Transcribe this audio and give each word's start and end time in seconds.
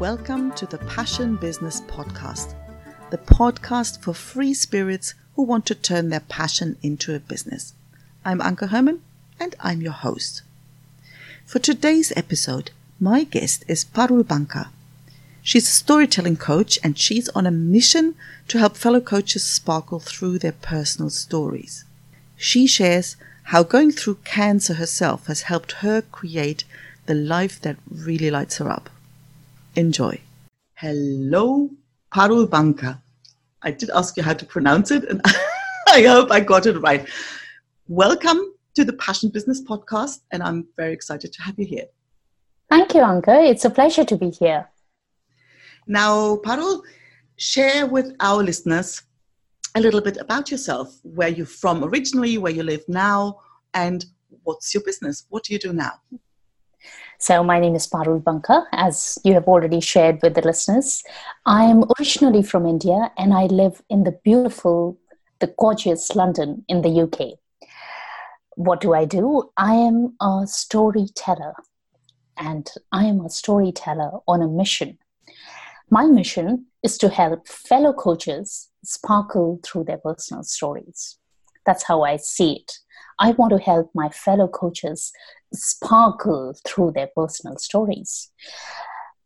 Welcome 0.00 0.52
to 0.56 0.66
the 0.66 0.76
Passion 0.76 1.36
Business 1.36 1.80
Podcast, 1.80 2.54
the 3.08 3.16
podcast 3.16 4.02
for 4.02 4.12
free 4.12 4.52
spirits 4.52 5.14
who 5.34 5.42
want 5.42 5.64
to 5.66 5.74
turn 5.74 6.10
their 6.10 6.20
passion 6.20 6.76
into 6.82 7.14
a 7.14 7.18
business. 7.18 7.72
I'm 8.22 8.40
Anke 8.40 8.68
Herman 8.68 9.00
and 9.40 9.54
I'm 9.58 9.80
your 9.80 9.94
host. 9.94 10.42
For 11.46 11.60
today's 11.60 12.12
episode, 12.14 12.72
my 13.00 13.24
guest 13.24 13.64
is 13.68 13.86
Parul 13.86 14.28
Banka. 14.28 14.68
She's 15.40 15.66
a 15.66 15.70
storytelling 15.70 16.36
coach 16.36 16.78
and 16.84 16.98
she's 16.98 17.30
on 17.30 17.46
a 17.46 17.50
mission 17.50 18.16
to 18.48 18.58
help 18.58 18.76
fellow 18.76 19.00
coaches 19.00 19.44
sparkle 19.44 19.98
through 19.98 20.40
their 20.40 20.52
personal 20.52 21.08
stories. 21.08 21.86
She 22.36 22.66
shares 22.66 23.16
how 23.44 23.62
going 23.62 23.92
through 23.92 24.18
cancer 24.24 24.74
herself 24.74 25.26
has 25.28 25.42
helped 25.42 25.72
her 25.80 26.02
create 26.02 26.64
the 27.06 27.14
life 27.14 27.58
that 27.62 27.78
really 27.90 28.30
lights 28.30 28.58
her 28.58 28.68
up. 28.68 28.90
Enjoy. 29.76 30.18
Hello, 30.76 31.68
Parul 32.10 32.48
Banka. 32.48 33.02
I 33.60 33.70
did 33.72 33.90
ask 33.90 34.16
you 34.16 34.22
how 34.22 34.32
to 34.32 34.46
pronounce 34.46 34.90
it, 34.90 35.04
and 35.04 35.20
I 35.88 36.00
hope 36.00 36.30
I 36.30 36.40
got 36.40 36.64
it 36.64 36.78
right. 36.78 37.06
Welcome 37.86 38.54
to 38.74 38.86
the 38.86 38.94
Passion 38.94 39.28
Business 39.28 39.62
Podcast, 39.62 40.20
and 40.32 40.42
I'm 40.42 40.66
very 40.78 40.94
excited 40.94 41.30
to 41.34 41.42
have 41.42 41.58
you 41.58 41.66
here. 41.66 41.84
Thank 42.70 42.94
you, 42.94 43.02
Anke. 43.02 43.50
It's 43.50 43.66
a 43.66 43.70
pleasure 43.70 44.04
to 44.04 44.16
be 44.16 44.30
here. 44.30 44.66
Now, 45.86 46.36
Parul, 46.36 46.80
share 47.36 47.84
with 47.84 48.16
our 48.20 48.42
listeners 48.42 49.02
a 49.74 49.80
little 49.82 50.00
bit 50.00 50.16
about 50.16 50.50
yourself, 50.50 50.98
where 51.02 51.28
you're 51.28 51.44
from 51.44 51.84
originally, 51.84 52.38
where 52.38 52.52
you 52.52 52.62
live 52.62 52.84
now, 52.88 53.40
and 53.74 54.06
what's 54.44 54.72
your 54.72 54.82
business? 54.84 55.26
What 55.28 55.44
do 55.44 55.52
you 55.52 55.58
do 55.58 55.74
now? 55.74 56.00
So, 57.18 57.42
my 57.42 57.58
name 57.58 57.74
is 57.74 57.86
Parul 57.86 58.22
Banka, 58.22 58.66
as 58.72 59.18
you 59.24 59.32
have 59.32 59.48
already 59.48 59.80
shared 59.80 60.20
with 60.22 60.34
the 60.34 60.42
listeners. 60.42 61.02
I 61.46 61.64
am 61.64 61.84
originally 61.98 62.42
from 62.42 62.66
India 62.66 63.10
and 63.16 63.32
I 63.32 63.46
live 63.46 63.82
in 63.88 64.04
the 64.04 64.12
beautiful, 64.22 64.98
the 65.38 65.46
gorgeous 65.58 66.14
London 66.14 66.64
in 66.68 66.82
the 66.82 67.00
UK. 67.00 67.38
What 68.56 68.82
do 68.82 68.92
I 68.92 69.06
do? 69.06 69.50
I 69.56 69.74
am 69.74 70.14
a 70.20 70.42
storyteller, 70.46 71.54
and 72.36 72.70
I 72.92 73.04
am 73.04 73.24
a 73.24 73.30
storyteller 73.30 74.18
on 74.28 74.42
a 74.42 74.48
mission. 74.48 74.98
My 75.88 76.04
mission 76.04 76.66
is 76.82 76.98
to 76.98 77.08
help 77.08 77.48
fellow 77.48 77.94
coaches 77.94 78.68
sparkle 78.84 79.58
through 79.64 79.84
their 79.84 79.98
personal 79.98 80.42
stories. 80.42 81.16
That's 81.64 81.84
how 81.84 82.02
I 82.02 82.16
see 82.16 82.56
it. 82.56 82.78
I 83.18 83.32
want 83.32 83.52
to 83.52 83.58
help 83.58 83.90
my 83.94 84.08
fellow 84.10 84.48
coaches 84.48 85.12
sparkle 85.52 86.54
through 86.66 86.92
their 86.92 87.08
personal 87.16 87.56
stories. 87.56 88.30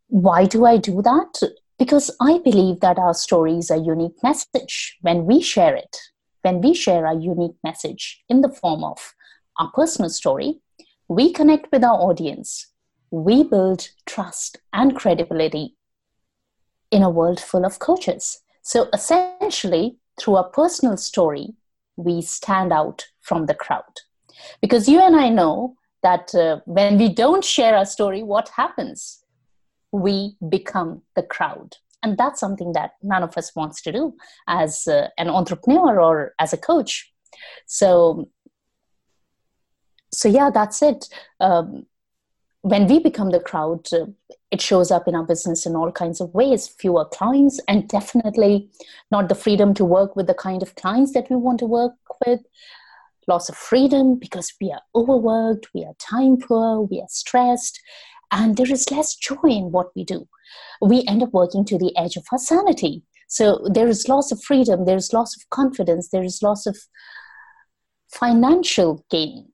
Why 0.07 0.45
do 0.45 0.65
I 0.65 0.77
do 0.77 1.01
that? 1.01 1.41
Because 1.77 2.15
I 2.21 2.37
believe 2.39 2.79
that 2.81 2.99
our 2.99 3.13
stories 3.13 3.71
are 3.71 3.77
unique 3.77 4.21
message. 4.23 4.97
When 5.01 5.25
we 5.25 5.41
share 5.41 5.75
it, 5.75 5.97
when 6.41 6.61
we 6.61 6.73
share 6.73 7.05
our 7.05 7.19
unique 7.19 7.55
message 7.63 8.23
in 8.29 8.41
the 8.41 8.49
form 8.49 8.83
of 8.83 9.13
our 9.59 9.71
personal 9.71 10.09
story, 10.09 10.59
we 11.07 11.33
connect 11.33 11.71
with 11.71 11.83
our 11.83 11.97
audience. 11.97 12.67
We 13.09 13.43
build 13.43 13.89
trust 14.05 14.57
and 14.71 14.95
credibility 14.95 15.75
in 16.91 17.03
a 17.03 17.09
world 17.09 17.39
full 17.39 17.65
of 17.65 17.79
coaches. 17.79 18.41
So 18.61 18.87
essentially, 18.93 19.97
through 20.19 20.37
a 20.37 20.49
personal 20.49 20.97
story, 20.97 21.55
we 22.03 22.21
stand 22.21 22.71
out 22.73 23.05
from 23.21 23.45
the 23.45 23.53
crowd. 23.53 23.83
Because 24.61 24.87
you 24.87 24.99
and 24.99 25.15
I 25.15 25.29
know 25.29 25.75
that 26.03 26.33
uh, 26.33 26.59
when 26.65 26.97
we 26.97 27.09
don't 27.09 27.43
share 27.43 27.75
our 27.75 27.85
story, 27.85 28.23
what 28.23 28.49
happens? 28.49 29.23
We 29.91 30.35
become 30.49 31.03
the 31.15 31.23
crowd. 31.23 31.77
And 32.03 32.17
that's 32.17 32.39
something 32.39 32.73
that 32.73 32.91
none 33.03 33.21
of 33.21 33.37
us 33.37 33.55
wants 33.55 33.81
to 33.83 33.91
do 33.91 34.15
as 34.47 34.87
uh, 34.87 35.09
an 35.17 35.29
entrepreneur 35.29 36.01
or 36.01 36.33
as 36.39 36.53
a 36.53 36.57
coach. 36.57 37.11
So, 37.67 38.29
so 40.11 40.27
yeah, 40.27 40.49
that's 40.49 40.81
it. 40.81 41.05
Um, 41.39 41.85
when 42.61 42.87
we 42.87 42.99
become 42.99 43.31
the 43.31 43.39
crowd, 43.39 43.87
uh, 43.91 44.05
it 44.51 44.61
shows 44.61 44.91
up 44.91 45.07
in 45.07 45.15
our 45.15 45.23
business 45.25 45.65
in 45.65 45.75
all 45.75 45.91
kinds 45.91 46.21
of 46.21 46.33
ways 46.33 46.67
fewer 46.67 47.05
clients, 47.05 47.59
and 47.67 47.87
definitely 47.87 48.69
not 49.09 49.29
the 49.29 49.35
freedom 49.35 49.73
to 49.75 49.85
work 49.85 50.15
with 50.15 50.27
the 50.27 50.33
kind 50.33 50.61
of 50.61 50.75
clients 50.75 51.13
that 51.13 51.29
we 51.29 51.35
want 51.35 51.59
to 51.59 51.65
work 51.65 51.93
with, 52.25 52.41
loss 53.27 53.49
of 53.49 53.55
freedom 53.55 54.17
because 54.17 54.53
we 54.61 54.71
are 54.71 54.81
overworked, 54.93 55.67
we 55.73 55.83
are 55.83 55.93
time 55.97 56.37
poor, 56.37 56.81
we 56.81 56.99
are 56.99 57.09
stressed, 57.09 57.79
and 58.31 58.57
there 58.57 58.71
is 58.71 58.91
less 58.91 59.15
joy 59.15 59.37
in 59.45 59.71
what 59.71 59.87
we 59.95 60.03
do. 60.03 60.27
We 60.81 61.03
end 61.07 61.23
up 61.23 61.33
working 61.33 61.65
to 61.65 61.77
the 61.77 61.95
edge 61.97 62.15
of 62.15 62.25
our 62.31 62.37
sanity. 62.37 63.03
So 63.27 63.65
there 63.73 63.87
is 63.87 64.09
loss 64.09 64.31
of 64.31 64.43
freedom, 64.43 64.85
there 64.85 64.97
is 64.97 65.13
loss 65.13 65.35
of 65.35 65.49
confidence, 65.49 66.09
there 66.09 66.23
is 66.23 66.41
loss 66.43 66.65
of 66.65 66.77
financial 68.09 69.05
gain. 69.09 69.50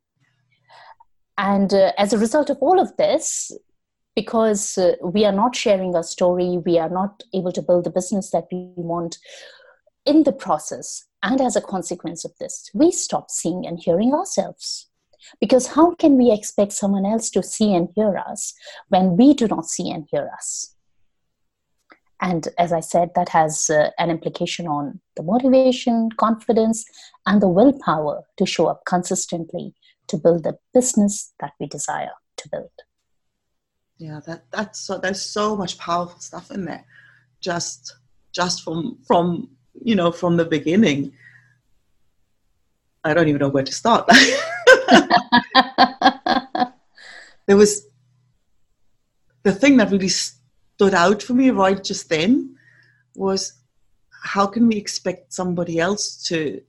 And 1.38 1.74
uh, 1.74 1.92
as 1.98 2.14
a 2.14 2.18
result 2.18 2.50
of 2.50 2.58
all 2.62 2.80
of 2.80 2.96
this, 2.98 3.52
because 4.16 4.78
uh, 4.78 4.94
we 5.04 5.26
are 5.26 5.32
not 5.32 5.56
sharing 5.56 5.96
our 5.96 6.04
story, 6.04 6.60
we 6.66 6.80
are 6.80 6.90
not 6.90 7.24
able 7.34 7.52
to 7.52 7.62
build 7.62 7.84
the 7.84 7.92
business 7.92 8.32
that 8.32 8.48
we 8.52 8.72
want 8.76 9.18
in 10.06 10.24
the 10.24 10.32
process 10.32 11.08
and 11.24 11.42
as 11.42 11.56
a 11.56 11.62
consequence 11.62 12.24
of 12.26 12.32
this, 12.40 12.70
we 12.74 12.92
stop 12.92 13.30
seeing 13.30 13.66
and 13.66 13.80
hearing 13.80 14.14
ourselves. 14.14 14.90
Because 15.42 15.68
how 15.68 15.96
can 15.96 16.18
we 16.18 16.32
expect 16.32 16.72
someone 16.72 17.06
else 17.06 17.30
to 17.32 17.44
see 17.44 17.74
and 17.74 17.90
hear 17.96 18.18
us 18.18 18.54
when 18.90 19.18
we 19.18 19.34
do 19.34 19.48
not 19.48 19.66
see 19.66 19.90
and 19.90 20.08
hear 20.10 20.30
us? 20.34 20.74
And 22.22 22.48
as 22.58 22.72
I 22.72 22.80
said, 22.80 23.12
that 23.16 23.30
has 23.30 23.70
uh, 23.70 23.90
an 24.00 24.10
implication 24.10 24.68
on 24.68 25.00
the 25.16 25.24
motivation, 25.24 26.10
confidence, 26.18 26.86
and 27.26 27.42
the 27.42 27.50
willpower 27.50 28.24
to 28.38 28.46
show 28.46 28.68
up 28.68 28.84
consistently 28.88 29.74
to 30.08 30.18
build 30.18 30.44
the 30.44 30.58
business 30.74 31.34
that 31.40 31.54
we 31.60 31.68
desire 31.68 32.12
to 32.38 32.50
build. 32.50 32.72
Yeah, 33.98 34.20
that 34.28 34.46
that's 34.52 34.80
so, 34.80 34.98
there's 34.98 35.22
so 35.22 35.56
much 35.56 35.78
powerful 35.78 36.20
stuff 36.20 36.52
in 36.52 36.66
there. 36.66 36.86
Just 37.42 37.96
just 38.32 38.64
from 38.64 39.00
from 39.06 39.50
you 39.84 39.96
know, 39.96 40.12
from 40.12 40.38
the 40.38 40.46
beginning, 40.46 41.14
I 43.04 43.14
don't 43.14 43.28
even 43.28 43.40
know 43.40 43.50
where 43.50 43.64
to 43.64 43.72
start. 43.72 44.08
there 47.46 47.58
was 47.58 47.88
the 49.44 49.52
thing 49.54 49.78
that 49.78 49.92
really 49.92 50.10
stood 50.10 50.94
out 50.94 51.24
for 51.24 51.34
me 51.34 51.50
right 51.50 51.84
just 51.84 52.10
then 52.10 52.58
was 53.16 53.54
how 54.12 54.46
can 54.46 54.68
we 54.68 54.76
expect 54.76 55.34
somebody 55.34 55.80
else 55.80 56.24
to 56.28 56.62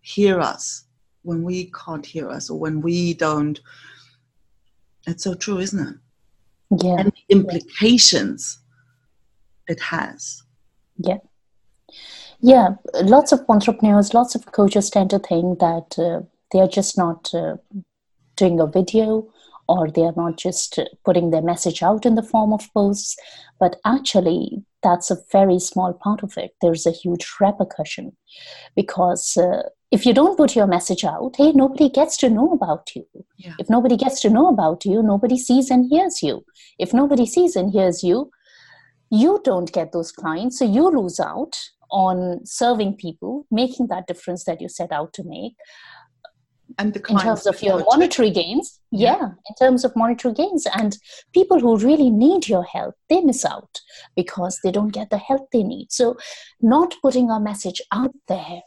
hear 0.00 0.40
us 0.40 0.84
when 1.22 1.42
we 1.42 1.70
can't 1.84 2.06
hear 2.06 2.28
us 2.28 2.50
or 2.50 2.58
when 2.58 2.80
we 2.80 3.14
don't 3.14 3.60
it's 5.06 5.24
so 5.24 5.34
true 5.34 5.58
isn't 5.58 5.88
it? 5.88 6.84
Yeah. 6.84 6.96
And 6.98 7.12
the 7.12 7.34
implications 7.34 8.60
it 9.68 9.80
has. 9.80 10.42
Yeah. 10.98 11.18
Yeah, 12.42 12.70
lots 13.02 13.32
of 13.32 13.44
entrepreneurs, 13.48 14.14
lots 14.14 14.34
of 14.34 14.46
coaches 14.52 14.88
tend 14.88 15.10
to 15.10 15.18
think 15.18 15.58
that 15.58 15.98
uh, 15.98 16.22
they 16.52 16.60
are 16.60 16.68
just 16.68 16.96
not 16.96 17.34
uh, 17.34 17.56
doing 18.36 18.60
a 18.60 18.66
video 18.66 19.28
or 19.68 19.90
they 19.90 20.02
are 20.02 20.14
not 20.16 20.38
just 20.38 20.78
uh, 20.78 20.84
putting 21.04 21.30
their 21.30 21.42
message 21.42 21.82
out 21.82 22.06
in 22.06 22.14
the 22.14 22.22
form 22.22 22.52
of 22.52 22.72
posts, 22.72 23.16
but 23.58 23.76
actually, 23.84 24.64
that's 24.82 25.10
a 25.10 25.18
very 25.30 25.58
small 25.58 25.92
part 25.92 26.22
of 26.22 26.32
it. 26.38 26.54
There's 26.62 26.86
a 26.86 26.90
huge 26.92 27.30
repercussion 27.40 28.16
because 28.74 29.36
uh, 29.36 29.62
if 29.90 30.06
you 30.06 30.14
don't 30.14 30.36
put 30.36 30.54
your 30.54 30.66
message 30.66 31.04
out, 31.04 31.34
hey, 31.36 31.52
nobody 31.52 31.88
gets 31.88 32.16
to 32.18 32.30
know 32.30 32.52
about 32.52 32.94
you. 32.94 33.04
Yeah. 33.36 33.54
If 33.58 33.68
nobody 33.68 33.96
gets 33.96 34.20
to 34.20 34.30
know 34.30 34.48
about 34.48 34.84
you, 34.84 35.02
nobody 35.02 35.36
sees 35.36 35.70
and 35.70 35.86
hears 35.90 36.22
you. 36.22 36.44
If 36.78 36.94
nobody 36.94 37.26
sees 37.26 37.56
and 37.56 37.70
hears 37.72 38.04
you, 38.04 38.30
you 39.10 39.40
don't 39.42 39.72
get 39.72 39.90
those 39.90 40.12
clients, 40.12 40.58
so 40.58 40.64
you 40.64 40.88
lose 40.88 41.18
out 41.18 41.58
on 41.90 42.46
serving 42.46 42.94
people, 42.96 43.46
making 43.50 43.88
that 43.88 44.06
difference 44.06 44.44
that 44.44 44.60
you 44.60 44.68
set 44.68 44.92
out 44.92 45.12
to 45.14 45.24
make. 45.24 45.54
And 46.78 46.94
the 46.94 47.02
in 47.08 47.18
terms 47.18 47.48
of 47.48 47.60
your 47.60 47.84
monetary 47.84 48.30
gains, 48.30 48.78
yeah. 48.92 49.16
yeah, 49.16 49.26
in 49.26 49.54
terms 49.58 49.84
of 49.84 49.96
monetary 49.96 50.34
gains, 50.34 50.68
and 50.72 50.96
people 51.34 51.58
who 51.58 51.76
really 51.76 52.10
need 52.10 52.46
your 52.46 52.62
help, 52.62 52.94
they 53.08 53.20
miss 53.22 53.44
out 53.44 53.80
because 54.14 54.60
they 54.62 54.70
don't 54.70 54.92
get 54.92 55.10
the 55.10 55.18
help 55.18 55.50
they 55.50 55.64
need. 55.64 55.90
So, 55.90 56.16
not 56.60 56.94
putting 57.02 57.28
our 57.28 57.40
message 57.40 57.82
out 57.90 58.14
there 58.28 58.60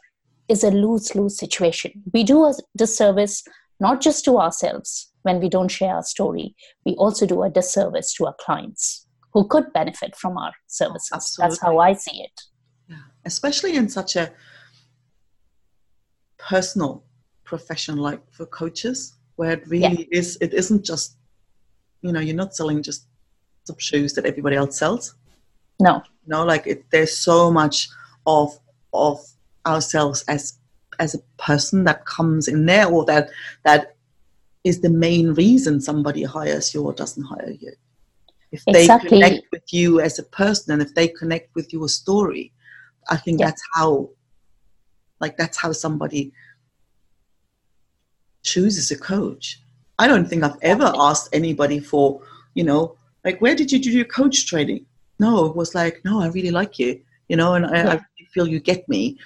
is 0.48 0.64
a 0.64 0.70
lose 0.70 1.14
lose 1.14 1.38
situation. 1.38 2.02
We 2.12 2.24
do 2.24 2.44
a 2.44 2.54
disservice 2.76 3.42
not 3.80 4.00
just 4.00 4.24
to 4.26 4.38
ourselves 4.38 5.10
when 5.22 5.40
we 5.40 5.48
don't 5.48 5.68
share 5.70 5.94
our 5.94 6.02
story, 6.02 6.54
we 6.84 6.92
also 6.94 7.26
do 7.26 7.42
a 7.42 7.50
disservice 7.50 8.12
to 8.14 8.26
our 8.26 8.36
clients 8.38 9.06
who 9.32 9.46
could 9.48 9.72
benefit 9.72 10.14
from 10.16 10.36
our 10.38 10.52
services. 10.66 11.36
That's 11.38 11.60
how 11.60 11.78
I 11.78 11.94
see 11.94 12.22
it 12.22 12.40
Yeah. 12.88 12.96
especially 13.24 13.74
in 13.76 13.88
such 13.88 14.16
a 14.16 14.32
personal 16.38 17.04
profession 17.44 17.96
like 17.96 18.20
for 18.32 18.46
coaches 18.46 19.14
where 19.36 19.52
it 19.52 19.66
really 19.66 20.08
yeah. 20.10 20.18
is 20.18 20.36
it 20.40 20.52
isn't 20.54 20.84
just 20.84 21.16
you 22.02 22.12
know 22.12 22.20
you're 22.20 22.36
not 22.36 22.54
selling 22.54 22.82
just 22.82 23.06
some 23.64 23.78
shoes 23.78 24.12
that 24.14 24.26
everybody 24.26 24.56
else 24.56 24.78
sells. 24.78 25.14
No. 25.80 26.02
No, 26.26 26.44
like 26.44 26.66
it, 26.66 26.84
there's 26.90 27.16
so 27.16 27.50
much 27.50 27.88
of 28.26 28.58
of 28.92 29.18
ourselves 29.66 30.22
as 30.28 30.58
as 30.98 31.14
a 31.14 31.18
person 31.38 31.84
that 31.84 32.04
comes 32.06 32.48
in 32.48 32.66
there 32.66 32.86
or 32.86 33.04
that 33.04 33.30
that 33.64 33.96
is 34.62 34.80
the 34.80 34.90
main 34.90 35.34
reason 35.34 35.80
somebody 35.80 36.22
hires 36.22 36.72
you 36.72 36.82
or 36.82 36.92
doesn't 36.92 37.24
hire 37.24 37.54
you 37.60 37.72
if 38.52 38.64
they 38.66 38.88
Exactly. 38.88 39.08
connect 39.10 39.46
with 39.52 39.72
you 39.72 40.00
as 40.00 40.18
a 40.18 40.22
person 40.22 40.72
and 40.72 40.82
if 40.82 40.94
they 40.94 41.08
connect 41.08 41.54
with 41.54 41.72
your 41.72 41.88
story 41.88 42.52
i 43.10 43.16
think 43.16 43.40
Yeah. 43.40 43.46
that's 43.46 43.62
how 43.74 44.08
like 45.20 45.36
that's 45.36 45.58
how 45.58 45.72
somebody 45.72 46.32
chooses 48.42 48.90
a 48.90 48.98
coach 48.98 49.60
i 49.98 50.06
don't 50.06 50.28
think 50.28 50.44
i've 50.44 50.58
ever 50.62 50.92
asked 50.96 51.28
anybody 51.32 51.80
for 51.80 52.20
you 52.54 52.62
know 52.62 52.96
like 53.24 53.40
where 53.40 53.54
did 53.54 53.72
you 53.72 53.78
do 53.78 53.90
your 53.90 54.04
coach 54.04 54.46
training 54.46 54.84
no 55.18 55.46
it 55.46 55.56
was 55.56 55.74
like 55.74 56.00
no 56.04 56.20
i 56.20 56.28
really 56.28 56.50
like 56.50 56.78
you 56.78 57.00
you 57.28 57.36
know 57.36 57.54
and 57.54 57.66
i, 57.66 57.70
I 57.70 57.82
Yeah. 57.84 57.94
really 57.94 58.28
feel 58.32 58.46
you 58.46 58.60
get 58.60 58.88
me 58.88 59.18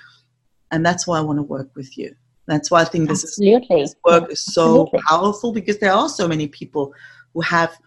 and 0.71 0.85
that's 0.85 1.07
why 1.07 1.19
i 1.19 1.21
want 1.21 1.39
to 1.39 1.43
work 1.43 1.69
with 1.75 1.97
you 1.97 2.15
that's 2.47 2.71
why 2.71 2.81
i 2.81 2.85
think 2.85 3.09
this 3.09 3.25
is 3.25 3.37
this 3.37 3.95
work 4.05 4.31
is 4.31 4.41
so 4.41 4.83
absolutely. 4.83 5.01
powerful 5.09 5.53
because 5.53 5.79
there 5.79 5.93
are 5.93 6.09
so 6.09 6.27
many 6.27 6.49
people 6.49 6.93
who 7.35 7.41
have 7.41 7.79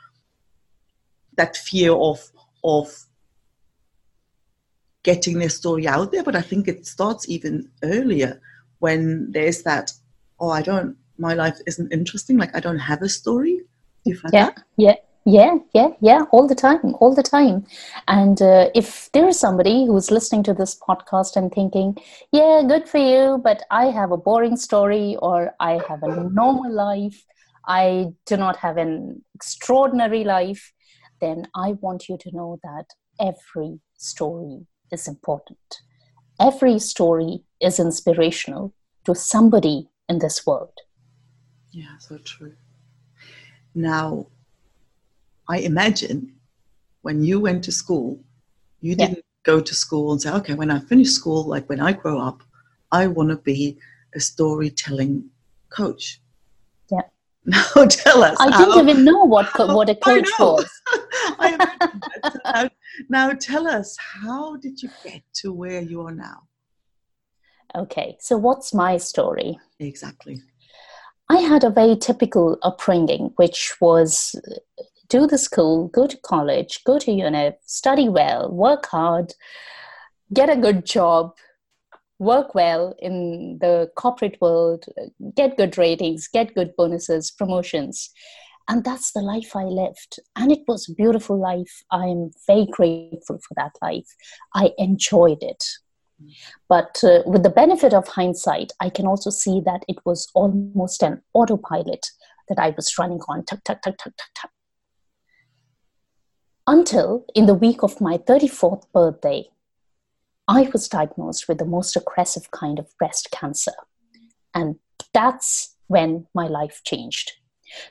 that 1.37 1.55
fear 1.57 1.93
of 1.93 2.31
of 2.63 3.05
getting 5.03 5.39
their 5.39 5.49
story 5.49 5.87
out 5.87 6.11
there 6.11 6.23
but 6.23 6.35
i 6.35 6.41
think 6.41 6.67
it 6.67 6.85
starts 6.85 7.27
even 7.29 7.69
earlier 7.83 8.39
when 8.79 9.31
there's 9.31 9.63
that 9.63 9.91
oh 10.39 10.49
i 10.49 10.61
don't 10.61 10.95
my 11.17 11.33
life 11.33 11.57
isn't 11.65 11.91
interesting 11.91 12.37
like 12.37 12.55
i 12.55 12.59
don't 12.59 12.79
have 12.79 13.01
a 13.01 13.09
story 13.09 13.61
do 14.03 14.11
you 14.11 14.17
find 14.17 14.33
Yeah, 14.33 14.45
that? 14.45 14.63
yeah, 14.77 14.95
yeah, 15.25 15.57
yeah, 15.73 15.89
yeah, 15.99 16.25
all 16.31 16.47
the 16.47 16.55
time, 16.55 16.95
all 16.99 17.13
the 17.13 17.23
time. 17.23 17.65
And 18.07 18.41
uh, 18.41 18.69
if 18.73 19.09
there 19.13 19.27
is 19.27 19.39
somebody 19.39 19.85
who's 19.85 20.09
listening 20.11 20.43
to 20.43 20.53
this 20.53 20.75
podcast 20.75 21.35
and 21.35 21.51
thinking, 21.51 21.97
yeah, 22.31 22.63
good 22.67 22.89
for 22.89 22.97
you, 22.97 23.39
but 23.43 23.63
I 23.69 23.85
have 23.85 24.11
a 24.11 24.17
boring 24.17 24.57
story 24.57 25.17
or 25.21 25.53
I 25.59 25.81
have 25.87 26.03
a 26.03 26.29
normal 26.29 26.71
life, 26.71 27.25
I 27.67 28.13
do 28.25 28.37
not 28.37 28.57
have 28.57 28.77
an 28.77 29.23
extraordinary 29.35 30.23
life, 30.23 30.73
then 31.19 31.47
I 31.55 31.73
want 31.73 32.09
you 32.09 32.17
to 32.17 32.31
know 32.35 32.59
that 32.63 32.85
every 33.19 33.79
story 33.97 34.65
is 34.91 35.07
important. 35.07 35.81
Every 36.39 36.79
story 36.79 37.43
is 37.59 37.79
inspirational 37.79 38.73
to 39.05 39.13
somebody 39.13 39.89
in 40.09 40.19
this 40.19 40.45
world. 40.45 40.73
yeah 41.71 41.97
so 41.99 42.17
true 42.17 42.53
now 43.73 44.27
i 45.49 45.57
imagine 45.59 46.33
when 47.01 47.23
you 47.23 47.39
went 47.39 47.63
to 47.63 47.71
school 47.71 48.19
you 48.81 48.95
Yeah. 48.95 49.07
didn't 49.07 49.25
go 49.43 49.59
to 49.59 49.73
school 49.75 50.11
and 50.11 50.21
say 50.21 50.31
okay 50.31 50.53
when 50.53 50.71
i 50.71 50.79
finish 50.79 51.09
school 51.09 51.43
like 51.45 51.67
when 51.69 51.79
i 51.79 51.91
grow 51.93 52.19
up 52.19 52.43
i 52.91 53.07
want 53.07 53.29
to 53.29 53.37
be 53.37 53.77
a 54.15 54.19
storytelling 54.19 55.29
coach 55.69 56.21
Yeah. 56.91 57.07
now 57.45 57.85
tell 57.89 58.23
us 58.23 58.37
I 58.39 58.49
how- 58.51 58.57
didn't 58.65 58.89
even 58.89 59.05
know 59.05 59.23
what 59.25 59.47
co- 59.47 59.73
what 59.75 59.89
a 59.89 59.95
coach 60.07 60.29
was. 60.39 60.69
I 61.39 61.57
that. 61.57 62.33
Now, 62.45 62.69
now 63.09 63.33
tell 63.33 63.67
us 63.67 63.97
how 63.97 64.57
did 64.57 64.81
you 64.83 64.89
get 65.03 65.21
to 65.41 65.51
where 65.53 65.81
you 65.81 66.01
are 66.07 66.13
now 66.13 66.47
Okay, 67.73 68.17
so 68.19 68.37
what's 68.37 68.73
my 68.73 68.97
story? 68.97 69.57
exactly 69.79 70.41
I 71.29 71.37
had 71.37 71.63
a 71.63 71.69
very 71.69 71.95
typical 71.95 72.57
upbringing, 72.61 73.31
which 73.37 73.75
was 73.79 74.35
do 75.11 75.27
the 75.27 75.37
school, 75.37 75.89
go 75.89 76.07
to 76.07 76.17
college, 76.17 76.83
go 76.85 76.97
to 76.97 77.11
uni, 77.11 77.51
study 77.65 78.07
well, 78.07 78.49
work 78.49 78.85
hard, 78.85 79.33
get 80.33 80.49
a 80.49 80.55
good 80.55 80.85
job, 80.85 81.35
work 82.17 82.55
well 82.55 82.95
in 82.99 83.57
the 83.59 83.91
corporate 83.95 84.37
world, 84.39 84.85
get 85.35 85.57
good 85.57 85.77
ratings, 85.77 86.29
get 86.29 86.55
good 86.55 86.73
bonuses, 86.77 87.29
promotions. 87.29 88.09
And 88.69 88.85
that's 88.85 89.11
the 89.11 89.19
life 89.19 89.53
I 89.53 89.65
lived. 89.65 90.19
And 90.37 90.49
it 90.49 90.61
was 90.65 90.87
a 90.87 90.93
beautiful 90.93 91.37
life. 91.37 91.83
I 91.91 92.05
am 92.05 92.31
very 92.47 92.67
grateful 92.71 93.39
for 93.45 93.53
that 93.57 93.75
life. 93.81 94.07
I 94.55 94.71
enjoyed 94.77 95.43
it. 95.43 95.65
But 96.69 97.03
uh, 97.03 97.23
with 97.25 97.43
the 97.43 97.49
benefit 97.49 97.93
of 97.93 98.07
hindsight, 98.07 98.71
I 98.79 98.89
can 98.89 99.07
also 99.07 99.29
see 99.29 99.59
that 99.65 99.83
it 99.89 99.97
was 100.05 100.29
almost 100.35 101.03
an 101.03 101.21
autopilot 101.33 102.11
that 102.47 102.59
I 102.59 102.69
was 102.69 102.97
running 102.97 103.19
on. 103.27 103.43
Tuck, 103.43 103.61
tuck, 103.65 103.81
tuck, 103.81 103.97
tuck, 103.97 104.13
tuck, 104.15 104.29
tuck. 104.35 104.51
Until 106.67 107.25
in 107.35 107.47
the 107.47 107.53
week 107.53 107.83
of 107.83 107.99
my 107.99 108.17
34th 108.17 108.83
birthday, 108.93 109.45
I 110.47 110.69
was 110.73 110.87
diagnosed 110.87 111.47
with 111.47 111.57
the 111.57 111.65
most 111.65 111.95
aggressive 111.95 112.51
kind 112.51 112.77
of 112.77 112.95
breast 112.97 113.29
cancer. 113.31 113.73
And 114.53 114.75
that's 115.13 115.75
when 115.87 116.27
my 116.33 116.47
life 116.47 116.81
changed. 116.85 117.33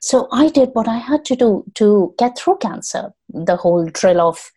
So 0.00 0.28
I 0.31 0.49
did 0.49 0.70
what 0.72 0.88
I 0.88 0.99
had 0.99 1.25
to 1.26 1.37
do 1.37 1.64
to 1.75 2.14
get 2.19 2.38
through 2.38 2.58
cancer 2.58 3.12
the 3.28 3.56
whole 3.56 3.87
drill 3.87 4.20
of 4.20 4.52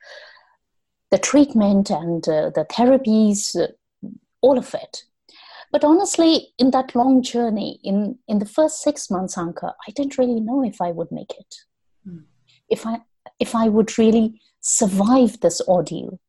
the 1.11 1.17
treatment 1.17 1.89
and 1.89 2.27
uh, 2.27 2.49
the 2.49 2.65
therapies, 2.65 3.55
uh, 3.55 3.67
all 4.41 4.57
of 4.57 4.73
it. 4.73 5.03
But 5.71 5.83
honestly, 5.83 6.53
in 6.59 6.71
that 6.71 6.93
long 6.93 7.23
journey, 7.23 7.79
in, 7.83 8.19
in 8.27 8.39
the 8.39 8.45
first 8.45 8.81
six 8.81 9.09
months, 9.09 9.35
Anka, 9.35 9.73
I 9.87 9.91
didn't 9.91 10.17
really 10.17 10.39
know 10.39 10.63
if 10.63 10.81
I 10.81 10.91
would 10.91 11.11
make 11.11 11.31
it. 11.31 11.55
Hmm. 12.03 12.19
If 12.69 12.85
I 12.85 12.99
if 13.39 13.55
I 13.55 13.67
would 13.67 13.97
really 13.97 14.41
survive 14.61 15.39
this 15.39 15.61
ordeal. 15.67 16.19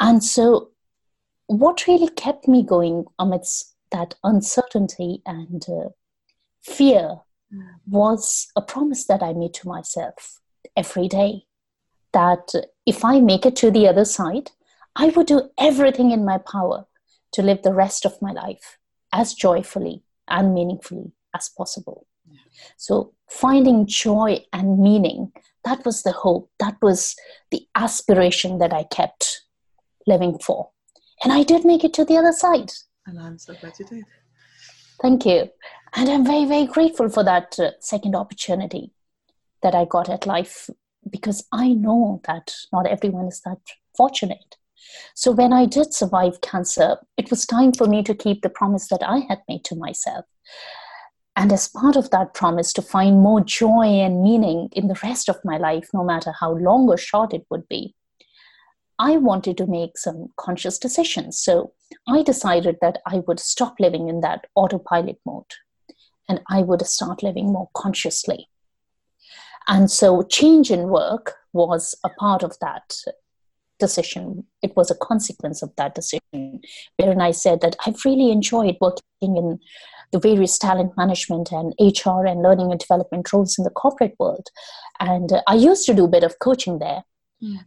And 0.00 0.22
so 0.22 0.70
what 1.46 1.86
really 1.86 2.08
kept 2.08 2.48
me 2.48 2.62
going 2.62 3.04
amidst 3.18 3.74
that 3.90 4.14
uncertainty 4.24 5.22
and 5.24 5.64
uh, 5.68 5.90
fear 6.62 7.20
was 7.86 8.48
a 8.56 8.62
promise 8.62 9.06
that 9.06 9.22
I 9.22 9.32
made 9.32 9.54
to 9.54 9.68
myself 9.68 10.40
every 10.76 11.08
day 11.08 11.44
that 12.12 12.52
if 12.86 13.04
I 13.04 13.20
make 13.20 13.44
it 13.44 13.56
to 13.56 13.70
the 13.70 13.88
other 13.88 14.04
side, 14.04 14.50
I 14.96 15.08
would 15.08 15.26
do 15.26 15.50
everything 15.58 16.10
in 16.10 16.24
my 16.24 16.38
power 16.38 16.86
to 17.32 17.42
live 17.42 17.62
the 17.62 17.74
rest 17.74 18.04
of 18.04 18.20
my 18.22 18.32
life 18.32 18.78
as 19.12 19.34
joyfully 19.34 20.02
and 20.28 20.54
meaningfully 20.54 21.12
as 21.34 21.48
possible. 21.48 22.06
So, 22.76 23.12
finding 23.28 23.86
joy 23.86 24.44
and 24.52 24.78
meaning, 24.78 25.32
that 25.64 25.84
was 25.84 26.02
the 26.02 26.12
hope, 26.12 26.50
that 26.58 26.76
was 26.82 27.16
the 27.50 27.66
aspiration 27.74 28.58
that 28.58 28.72
I 28.72 28.84
kept 28.84 29.42
living 30.06 30.38
for. 30.38 30.70
And 31.22 31.32
I 31.32 31.42
did 31.42 31.64
make 31.64 31.84
it 31.84 31.94
to 31.94 32.04
the 32.04 32.16
other 32.16 32.32
side. 32.32 32.72
and 33.06 33.18
i'm 33.18 33.38
so 33.38 33.54
glad 33.54 33.72
you 33.78 33.86
did 33.86 34.04
Thank 35.02 35.26
you. 35.26 35.50
And 35.96 36.08
I'm 36.08 36.24
very, 36.24 36.44
very 36.44 36.66
grateful 36.66 37.08
for 37.08 37.24
that 37.24 37.58
uh, 37.58 37.72
second 37.80 38.14
opportunity 38.14 38.92
that 39.62 39.74
I 39.74 39.84
got 39.84 40.08
at 40.08 40.26
life 40.26 40.70
because 41.10 41.46
I 41.52 41.74
know 41.74 42.20
that 42.24 42.54
not 42.72 42.86
everyone 42.86 43.26
is 43.26 43.40
that 43.44 43.58
fortunate. 43.96 44.56
So 45.14 45.32
when 45.32 45.52
I 45.52 45.66
did 45.66 45.92
survive 45.92 46.40
cancer, 46.40 46.98
it 47.16 47.30
was 47.30 47.46
time 47.46 47.72
for 47.72 47.86
me 47.86 48.02
to 48.04 48.14
keep 48.14 48.42
the 48.42 48.48
promise 48.48 48.88
that 48.88 49.02
I 49.02 49.20
had 49.28 49.42
made 49.48 49.64
to 49.64 49.76
myself. 49.76 50.24
And 51.36 51.52
as 51.52 51.68
part 51.68 51.96
of 51.96 52.10
that 52.10 52.32
promise, 52.34 52.72
to 52.74 52.82
find 52.82 53.20
more 53.20 53.40
joy 53.40 53.86
and 53.86 54.22
meaning 54.22 54.68
in 54.72 54.86
the 54.86 54.98
rest 55.02 55.28
of 55.28 55.44
my 55.44 55.58
life, 55.58 55.88
no 55.92 56.04
matter 56.04 56.32
how 56.38 56.52
long 56.52 56.88
or 56.88 56.96
short 56.96 57.34
it 57.34 57.44
would 57.50 57.68
be, 57.68 57.94
I 58.98 59.16
wanted 59.16 59.58
to 59.58 59.66
make 59.66 59.98
some 59.98 60.28
conscious 60.36 60.78
decisions. 60.78 61.38
So 61.38 61.72
I 62.08 62.22
decided 62.22 62.76
that 62.80 62.98
I 63.06 63.22
would 63.26 63.40
stop 63.40 63.74
living 63.80 64.08
in 64.08 64.20
that 64.20 64.46
autopilot 64.54 65.18
mode 65.26 65.44
and 66.28 66.40
I 66.48 66.62
would 66.62 66.86
start 66.86 67.22
living 67.22 67.52
more 67.52 67.68
consciously. 67.74 68.48
And 69.66 69.90
so 69.90 70.22
change 70.22 70.70
in 70.70 70.88
work 70.88 71.34
was 71.52 71.96
a 72.04 72.10
part 72.10 72.42
of 72.42 72.56
that 72.60 72.94
decision. 73.80 74.44
It 74.62 74.76
was 74.76 74.90
a 74.90 74.94
consequence 74.94 75.62
of 75.62 75.72
that 75.76 75.94
decision, 75.94 76.60
wherein 76.96 77.20
I 77.20 77.32
said 77.32 77.60
that 77.62 77.76
I've 77.84 78.04
really 78.04 78.30
enjoyed 78.30 78.76
working 78.80 79.36
in 79.36 79.58
the 80.14 80.20
various 80.20 80.56
talent 80.58 80.92
management 80.96 81.50
and 81.50 81.74
HR 81.80 82.24
and 82.24 82.40
learning 82.40 82.70
and 82.70 82.78
development 82.78 83.30
roles 83.32 83.58
in 83.58 83.64
the 83.64 83.70
corporate 83.70 84.14
world. 84.20 84.46
And 85.00 85.32
uh, 85.32 85.42
I 85.48 85.54
used 85.54 85.86
to 85.86 85.94
do 85.94 86.04
a 86.04 86.08
bit 86.08 86.22
of 86.22 86.38
coaching 86.38 86.78
there, 86.78 87.02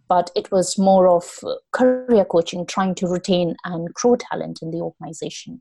but 0.07 0.31
it 0.33 0.49
was 0.49 0.77
more 0.77 1.09
of 1.09 1.39
career 1.73 2.23
coaching, 2.23 2.65
trying 2.65 2.95
to 2.95 3.07
retain 3.07 3.55
and 3.65 3.93
grow 3.93 4.15
talent 4.15 4.59
in 4.61 4.71
the 4.71 4.77
organization. 4.77 5.59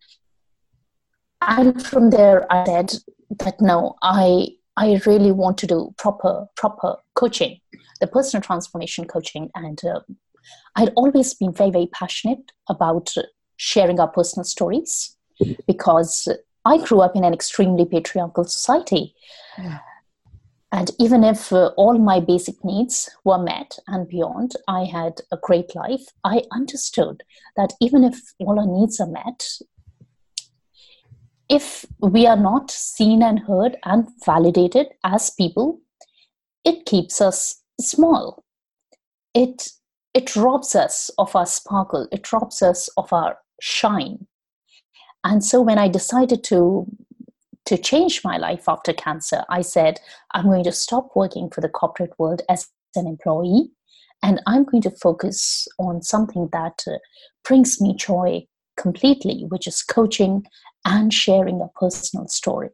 And 1.42 1.84
from 1.84 2.10
there, 2.10 2.50
I 2.52 2.64
said 2.64 2.94
that 3.40 3.60
no, 3.60 3.96
I 4.02 4.48
I 4.76 5.00
really 5.06 5.32
want 5.32 5.58
to 5.58 5.66
do 5.66 5.92
proper 5.98 6.46
proper 6.56 6.96
coaching, 7.14 7.58
the 8.00 8.06
personal 8.06 8.42
transformation 8.42 9.06
coaching, 9.06 9.50
and 9.54 9.80
uh, 9.84 10.00
I'd 10.76 10.92
always 10.94 11.34
been 11.34 11.52
very 11.52 11.70
very 11.70 11.88
passionate 11.88 12.52
about 12.68 13.12
sharing 13.56 14.00
our 14.00 14.08
personal 14.08 14.44
stories 14.44 15.16
because 15.66 16.28
I 16.66 16.78
grew 16.78 17.00
up 17.00 17.14
in 17.14 17.22
an 17.24 17.32
extremely 17.32 17.84
patriarchal 17.84 18.44
society. 18.44 19.14
Yeah. 19.56 19.78
and 20.72 20.90
even 20.98 21.24
if 21.24 21.52
uh, 21.52 21.68
all 21.76 21.96
my 21.96 22.18
basic 22.20 22.62
needs 22.64 23.08
were 23.24 23.38
met 23.38 23.78
and 23.86 24.08
beyond, 24.08 24.52
I 24.68 24.84
had 24.84 25.20
a 25.32 25.38
great 25.40 25.74
life, 25.74 26.02
I 26.24 26.42
understood 26.50 27.22
that 27.56 27.72
even 27.80 28.04
if 28.04 28.20
all 28.40 28.58
our 28.58 28.66
needs 28.66 29.00
are 29.00 29.06
met, 29.06 29.48
if 31.48 31.86
we 32.00 32.26
are 32.26 32.36
not 32.36 32.70
seen 32.70 33.22
and 33.22 33.38
heard 33.38 33.76
and 33.84 34.08
validated 34.24 34.88
as 35.04 35.30
people, 35.30 35.80
it 36.64 36.84
keeps 36.84 37.20
us 37.20 37.62
small. 37.80 38.44
It 39.32 39.70
it 40.14 40.34
robs 40.34 40.74
us 40.74 41.10
of 41.18 41.36
our 41.36 41.46
sparkle, 41.46 42.08
it 42.10 42.32
robs 42.32 42.62
us 42.62 42.88
of 42.96 43.12
our 43.12 43.38
shine. 43.60 44.26
And 45.26 45.44
so 45.44 45.60
when 45.60 45.78
I 45.78 45.88
decided 45.88 46.44
to 46.44 46.86
to 47.66 47.76
change 47.76 48.22
my 48.22 48.36
life 48.36 48.68
after 48.68 48.92
cancer, 48.92 49.42
I 49.48 49.60
said, 49.60 49.98
I'm 50.34 50.44
going 50.44 50.62
to 50.62 50.70
stop 50.70 51.08
working 51.16 51.50
for 51.50 51.60
the 51.60 51.68
corporate 51.68 52.12
world 52.16 52.42
as 52.48 52.68
an 52.94 53.08
employee 53.08 53.70
and 54.22 54.40
I'm 54.46 54.62
going 54.62 54.82
to 54.82 54.90
focus 54.92 55.66
on 55.80 56.00
something 56.00 56.48
that 56.52 56.84
uh, 56.86 56.98
brings 57.42 57.80
me 57.80 57.96
joy 57.96 58.46
completely, 58.76 59.46
which 59.48 59.66
is 59.66 59.82
coaching 59.82 60.46
and 60.84 61.12
sharing 61.12 61.60
a 61.60 61.68
personal 61.76 62.28
story. 62.28 62.70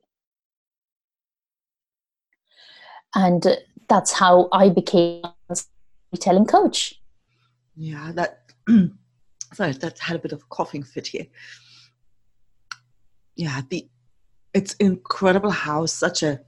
And 3.14 3.46
uh, 3.46 3.56
that's 3.88 4.12
how 4.12 4.50
I 4.52 4.68
became 4.68 5.22
a 5.48 5.56
storytelling 5.56 6.46
coach. 6.46 7.00
Yeah, 7.76 8.12
that 8.14 8.52
sorry, 9.54 9.72
that 9.72 9.98
had 9.98 10.16
a 10.16 10.18
bit 10.18 10.32
of 10.32 10.42
a 10.42 10.46
coughing 10.50 10.82
fit 10.82 11.06
here. 11.06 11.26
Yeah, 13.36 13.62
the 13.68 13.88
it's 14.54 14.74
incredible 14.74 15.50
how 15.50 15.86
such 15.86 16.22
a 16.22 16.40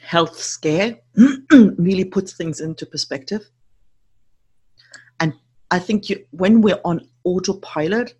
health 0.00 0.38
scare 0.38 0.98
really 1.50 2.04
puts 2.04 2.34
things 2.34 2.60
into 2.60 2.86
perspective. 2.86 3.48
And 5.20 5.32
I 5.70 5.78
think 5.78 6.08
you, 6.08 6.24
when 6.30 6.60
we're 6.60 6.80
on 6.84 7.08
autopilot, 7.24 8.14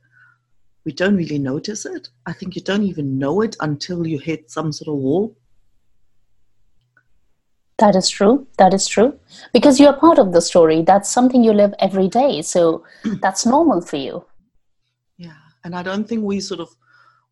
we 0.85 0.93
don't 0.93 1.17
really 1.17 1.39
notice 1.39 1.87
it. 1.87 2.09
I 2.27 2.33
think 2.33 2.57
you 2.57 2.63
don't 2.63 2.83
even 2.83 3.19
know 3.19 3.43
it 3.43 3.57
until 3.61 4.07
you 4.07 4.19
hit 4.19 4.51
some 4.51 4.73
sort 4.73 4.89
of 4.89 5.01
wall. 5.01 5.37
That 7.79 7.97
is 7.97 8.09
true. 8.09 8.47
That 8.59 8.73
is 8.73 8.87
true. 8.87 9.19
Because 9.53 9.81
you're 9.81 9.95
part 9.95 10.19
of 10.19 10.33
the 10.33 10.41
story. 10.41 10.83
That's 10.83 11.11
something 11.11 11.43
you 11.43 11.53
live 11.53 11.75
every 11.79 12.09
day. 12.09 12.43
So 12.43 12.85
that's 13.21 13.47
normal 13.47 13.81
for 13.81 13.97
you. 13.97 14.25
Yeah. 15.17 15.37
And 15.65 15.75
I 15.75 15.83
don't 15.83 16.09
think 16.09 16.23
we 16.23 16.41
sort 16.41 16.61
of 16.61 16.75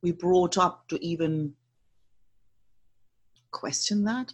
we 0.03 0.13
brought 0.13 0.59
up 0.59 0.89
to 0.89 1.03
even 1.05 1.55
question 3.53 4.05
that. 4.05 4.33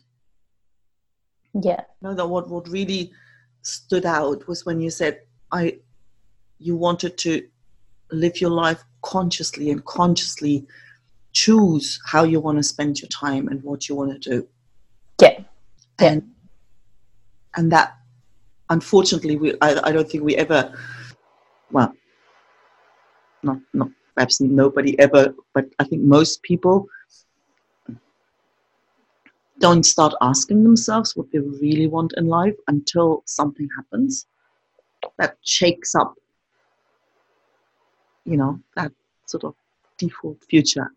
Yeah. 1.54 1.82
No, 2.02 2.14
that 2.14 2.26
what 2.26 2.48
what 2.48 2.68
really 2.68 3.12
stood 3.62 4.06
out 4.06 4.48
was 4.48 4.64
when 4.64 4.80
you 4.80 4.90
said 4.90 5.20
I 5.52 5.78
you 6.58 6.76
wanted 6.76 7.18
to 7.18 7.46
live 8.10 8.40
your 8.40 8.50
life 8.50 8.82
consciously 9.02 9.70
and 9.70 9.84
consciously 9.84 10.66
choose 11.32 12.00
how 12.06 12.24
you 12.24 12.40
want 12.40 12.58
to 12.58 12.62
spend 12.62 13.00
your 13.00 13.08
time 13.08 13.48
and 13.48 13.62
what 13.62 13.88
you 13.88 13.94
want 13.94 14.22
to 14.22 14.30
do. 14.30 14.48
Yeah. 15.20 15.40
And 15.98 16.30
and 17.56 17.72
that 17.72 17.96
unfortunately 18.70 19.36
we 19.36 19.54
I, 19.60 19.88
I 19.88 19.92
don't 19.92 20.08
think 20.08 20.24
we 20.24 20.36
ever 20.36 20.72
well 21.70 21.92
not 23.42 23.58
not 23.74 23.90
perhaps 24.18 24.40
nobody 24.40 24.98
ever 24.98 25.32
but 25.54 25.66
I 25.78 25.84
think 25.84 26.02
most 26.02 26.42
people 26.42 26.88
don't 29.60 29.84
start 29.86 30.12
asking 30.20 30.64
themselves 30.64 31.14
what 31.14 31.30
they 31.32 31.38
really 31.38 31.86
want 31.86 32.14
in 32.16 32.26
life 32.26 32.56
until 32.66 33.22
something 33.26 33.68
happens 33.76 34.26
that 35.18 35.36
shakes 35.42 35.94
up 35.94 36.14
you 38.24 38.36
know 38.36 38.58
that 38.74 38.90
sort 39.26 39.44
of 39.44 39.54
default 39.98 40.42
future. 40.50 40.90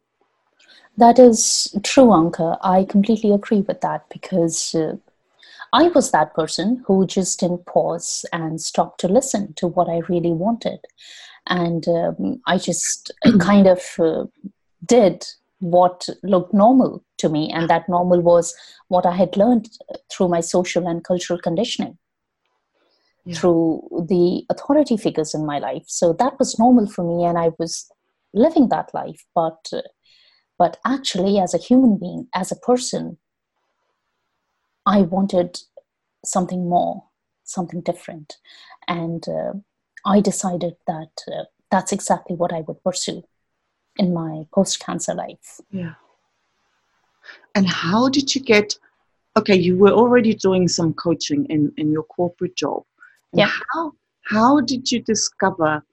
That 0.97 1.19
is 1.19 1.75
true 1.83 2.11
anka. 2.19 2.57
I 2.61 2.83
completely 2.85 3.31
agree 3.31 3.61
with 3.61 3.81
that 3.81 4.09
because 4.09 4.73
uh, 4.73 4.95
i 5.73 5.83
was 5.95 6.11
that 6.11 6.33
person 6.33 6.83
who 6.85 6.95
just 7.05 7.39
didn't 7.39 7.65
pause 7.65 8.25
and 8.33 8.59
stop 8.69 8.97
to 8.97 9.07
listen 9.17 9.53
to 9.59 9.67
what 9.67 9.87
i 9.95 9.99
really 10.13 10.33
wanted 10.45 10.79
and 11.48 11.88
um, 11.88 12.41
i 12.48 12.57
just 12.57 13.12
kind 13.39 13.67
of 13.67 13.81
uh, 14.00 14.25
did 14.86 15.25
what 15.60 16.10
looked 16.24 16.55
normal 16.55 17.03
to 17.19 17.29
me. 17.29 17.51
And 17.51 17.69
that 17.69 17.88
normal 17.88 18.19
was 18.21 18.55
what 18.88 19.05
i 19.05 19.15
had 19.15 19.38
learned 19.38 19.69
through 20.12 20.27
my 20.27 20.39
social 20.39 20.88
and 20.88 21.03
cultural 21.03 21.39
conditioning. 21.39 21.98
Yeah. 23.24 23.36
through 23.36 24.05
the 24.10 24.43
authority 24.50 24.98
figures 24.98 25.36
in 25.36 25.45
my 25.45 25.60
life. 25.60 25.83
So 25.86 26.12
that 26.13 26.39
was 26.39 26.57
normal 26.57 26.88
for 26.88 27.03
me 27.03 27.24
and 27.24 27.38
i 27.38 27.51
was 27.60 27.88
living 28.33 28.69
that 28.69 28.91
life. 28.95 29.24
But 29.36 29.69
but 30.57 30.77
actually 30.86 31.38
as 31.38 31.53
a 31.53 31.60
human 31.60 31.98
being 32.00 32.27
as 32.33 32.51
a 32.51 32.55
person 32.55 33.17
i 34.86 35.01
wanted 35.01 35.60
something 36.25 36.67
more 36.67 37.03
something 37.51 37.81
different. 37.81 38.38
And 38.88 39.27
uh, 39.27 39.53
i 40.05 40.20
decided 40.20 40.75
that 40.88 41.12
uh, 41.31 41.43
that's 41.70 41.91
exactly 41.91 42.36
what 42.36 42.53
i 42.53 42.62
would 42.62 42.84
pursue 42.84 43.24
in 43.98 44.13
my 44.13 44.46
post 44.53 44.79
cancer 44.79 45.13
life. 45.13 45.60
Yeah. 45.70 45.93
And 47.55 47.67
how 47.67 48.10
did 48.10 48.34
you 48.34 48.41
get? 48.41 48.77
Okay, 49.38 49.55
you 49.55 49.77
were 49.77 49.91
already 49.91 50.34
doing 50.34 50.67
some 50.67 50.93
coaching 50.93 51.46
in 51.46 51.72
in 51.77 51.91
your 51.91 52.03
corporate 52.03 52.55
job. 52.55 52.84
Yeah. 53.34 53.51
How 53.74 53.93
how 54.24 54.62
did 54.62 54.91
you 54.91 55.01
discover 55.01 55.84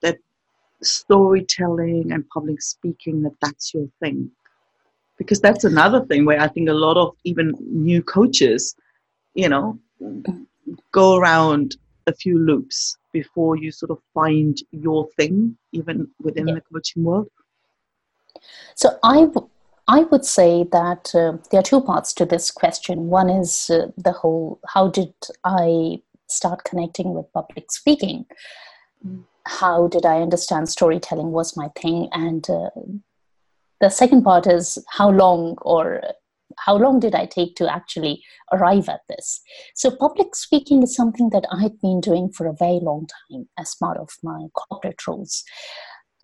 that 0.00 0.18
storytelling 0.82 2.12
and 2.12 2.28
public 2.28 2.60
speaking 2.62 3.22
that 3.22 3.36
that's 3.40 3.72
your 3.74 3.88
thing? 4.00 4.30
Because 5.18 5.40
that's 5.40 5.64
another 5.64 6.04
thing 6.04 6.24
where 6.24 6.40
I 6.40 6.48
think 6.48 6.68
a 6.68 6.74
lot 6.74 6.96
of 6.96 7.14
even 7.24 7.54
new 7.60 8.02
coaches, 8.02 8.74
you 9.34 9.48
know, 9.48 9.78
go 10.90 11.16
around 11.16 11.76
a 12.06 12.12
few 12.12 12.38
loops 12.38 12.98
before 13.12 13.56
you 13.56 13.70
sort 13.70 13.90
of 13.90 13.98
find 14.14 14.58
your 14.70 15.08
thing, 15.16 15.56
even 15.72 16.08
within 16.20 16.48
yeah. 16.48 16.54
the 16.54 16.60
coaching 16.72 17.04
world. 17.04 17.28
So 18.74 18.98
I, 19.02 19.20
w- 19.22 19.48
I 19.88 20.00
would 20.04 20.24
say 20.24 20.64
that 20.72 21.14
uh, 21.14 21.36
there 21.50 21.60
are 21.60 21.64
two 21.64 21.80
parts 21.80 22.12
to 22.14 22.24
this 22.24 22.50
question. 22.50 23.08
One 23.08 23.28
is 23.28 23.70
uh, 23.70 23.88
the 23.96 24.12
whole 24.12 24.60
how 24.68 24.88
did 24.88 25.12
I 25.44 26.00
start 26.28 26.64
connecting 26.64 27.14
with 27.14 27.32
public 27.32 27.70
speaking? 27.70 28.26
Mm. 29.06 29.24
How 29.44 29.88
did 29.88 30.06
I 30.06 30.22
understand 30.22 30.68
storytelling 30.68 31.32
was 31.32 31.56
my 31.56 31.68
thing? 31.76 32.08
And 32.12 32.48
uh, 32.48 32.70
the 33.80 33.90
second 33.90 34.22
part 34.22 34.46
is 34.46 34.78
how 34.88 35.10
long 35.10 35.58
or 35.62 36.00
how 36.58 36.76
long 36.76 37.00
did 37.00 37.14
I 37.14 37.26
take 37.26 37.56
to 37.56 37.72
actually 37.72 38.22
arrive 38.52 38.88
at 38.88 39.00
this? 39.08 39.40
So, 39.74 39.90
public 39.90 40.34
speaking 40.34 40.82
is 40.82 40.94
something 40.94 41.30
that 41.30 41.46
I 41.50 41.62
had 41.62 41.80
been 41.80 42.00
doing 42.00 42.30
for 42.30 42.46
a 42.46 42.56
very 42.58 42.80
long 42.80 43.06
time 43.06 43.48
as 43.58 43.74
part 43.74 43.98
of 43.98 44.10
my 44.22 44.46
corporate 44.54 45.06
roles. 45.06 45.44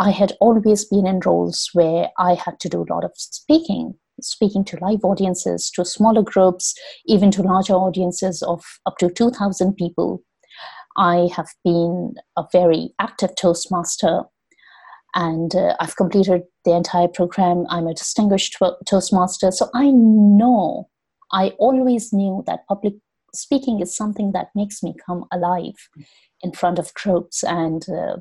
I 0.00 0.10
had 0.10 0.32
always 0.40 0.84
been 0.84 1.06
in 1.06 1.20
roles 1.20 1.70
where 1.72 2.10
I 2.18 2.34
had 2.34 2.60
to 2.60 2.68
do 2.68 2.82
a 2.82 2.92
lot 2.92 3.04
of 3.04 3.12
speaking, 3.16 3.94
speaking 4.20 4.64
to 4.66 4.78
live 4.80 5.04
audiences, 5.04 5.70
to 5.72 5.84
smaller 5.84 6.22
groups, 6.22 6.74
even 7.06 7.30
to 7.32 7.42
larger 7.42 7.74
audiences 7.74 8.42
of 8.42 8.62
up 8.86 8.98
to 8.98 9.10
2,000 9.10 9.74
people. 9.74 10.22
I 10.96 11.28
have 11.34 11.48
been 11.64 12.14
a 12.36 12.44
very 12.52 12.90
active 13.00 13.34
Toastmaster 13.36 14.22
and 15.14 15.54
uh, 15.54 15.74
I've 15.80 15.96
completed 15.96 16.42
the 16.64 16.72
entire 16.72 17.08
program. 17.08 17.66
I'm 17.68 17.86
a 17.86 17.94
distinguished 17.94 18.56
Toastmaster. 18.86 19.50
So 19.50 19.68
I 19.74 19.90
know, 19.90 20.88
I 21.32 21.50
always 21.58 22.12
knew 22.12 22.44
that 22.46 22.66
public 22.68 22.94
speaking 23.34 23.80
is 23.80 23.94
something 23.94 24.32
that 24.32 24.48
makes 24.54 24.82
me 24.82 24.94
come 25.04 25.24
alive 25.32 25.88
in 26.42 26.52
front 26.52 26.78
of 26.78 26.94
groups 26.94 27.42
and 27.42 27.86
uh, 27.88 28.16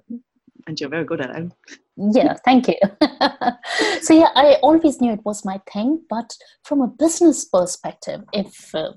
and 0.65 0.79
you're 0.79 0.89
very 0.89 1.05
good 1.05 1.21
at 1.21 1.35
it. 1.35 1.51
Yeah, 1.95 2.33
thank 2.43 2.67
you. 2.67 2.75
so 4.01 4.13
yeah, 4.13 4.29
I 4.35 4.57
always 4.61 4.99
knew 4.99 5.13
it 5.13 5.23
was 5.23 5.45
my 5.45 5.61
thing, 5.71 6.03
but 6.09 6.33
from 6.63 6.81
a 6.81 6.87
business 6.87 7.45
perspective, 7.45 8.23
if 8.33 8.75
uh, 8.75 8.91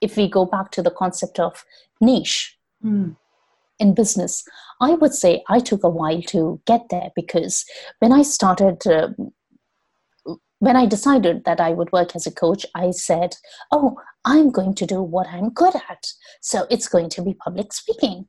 if 0.00 0.16
we 0.16 0.28
go 0.28 0.44
back 0.44 0.70
to 0.72 0.82
the 0.82 0.90
concept 0.90 1.40
of 1.40 1.64
niche 2.00 2.56
mm. 2.84 3.16
In 3.82 3.94
business, 3.94 4.44
I 4.80 4.94
would 4.94 5.14
say 5.14 5.42
I 5.48 5.58
took 5.58 5.84
a 5.84 5.90
while 5.90 6.22
to 6.34 6.60
get 6.66 6.88
there 6.90 7.10
because 7.14 7.64
when 7.98 8.12
I 8.12 8.22
started. 8.22 8.86
Uh, 8.86 9.08
when 10.58 10.76
I 10.76 10.86
decided 10.86 11.44
that 11.44 11.60
I 11.60 11.70
would 11.70 11.90
work 11.90 12.14
as 12.14 12.24
a 12.24 12.30
coach, 12.30 12.64
I 12.76 12.92
said, 12.92 13.34
Oh, 13.72 13.96
I'm 14.24 14.50
going 14.50 14.76
to 14.76 14.86
do 14.86 15.02
what 15.02 15.26
I'm 15.26 15.50
good 15.50 15.74
at. 15.74 16.06
So 16.40 16.68
it's 16.70 16.86
going 16.86 17.08
to 17.10 17.22
be 17.22 17.34
public 17.34 17.72
speaking. 17.72 18.28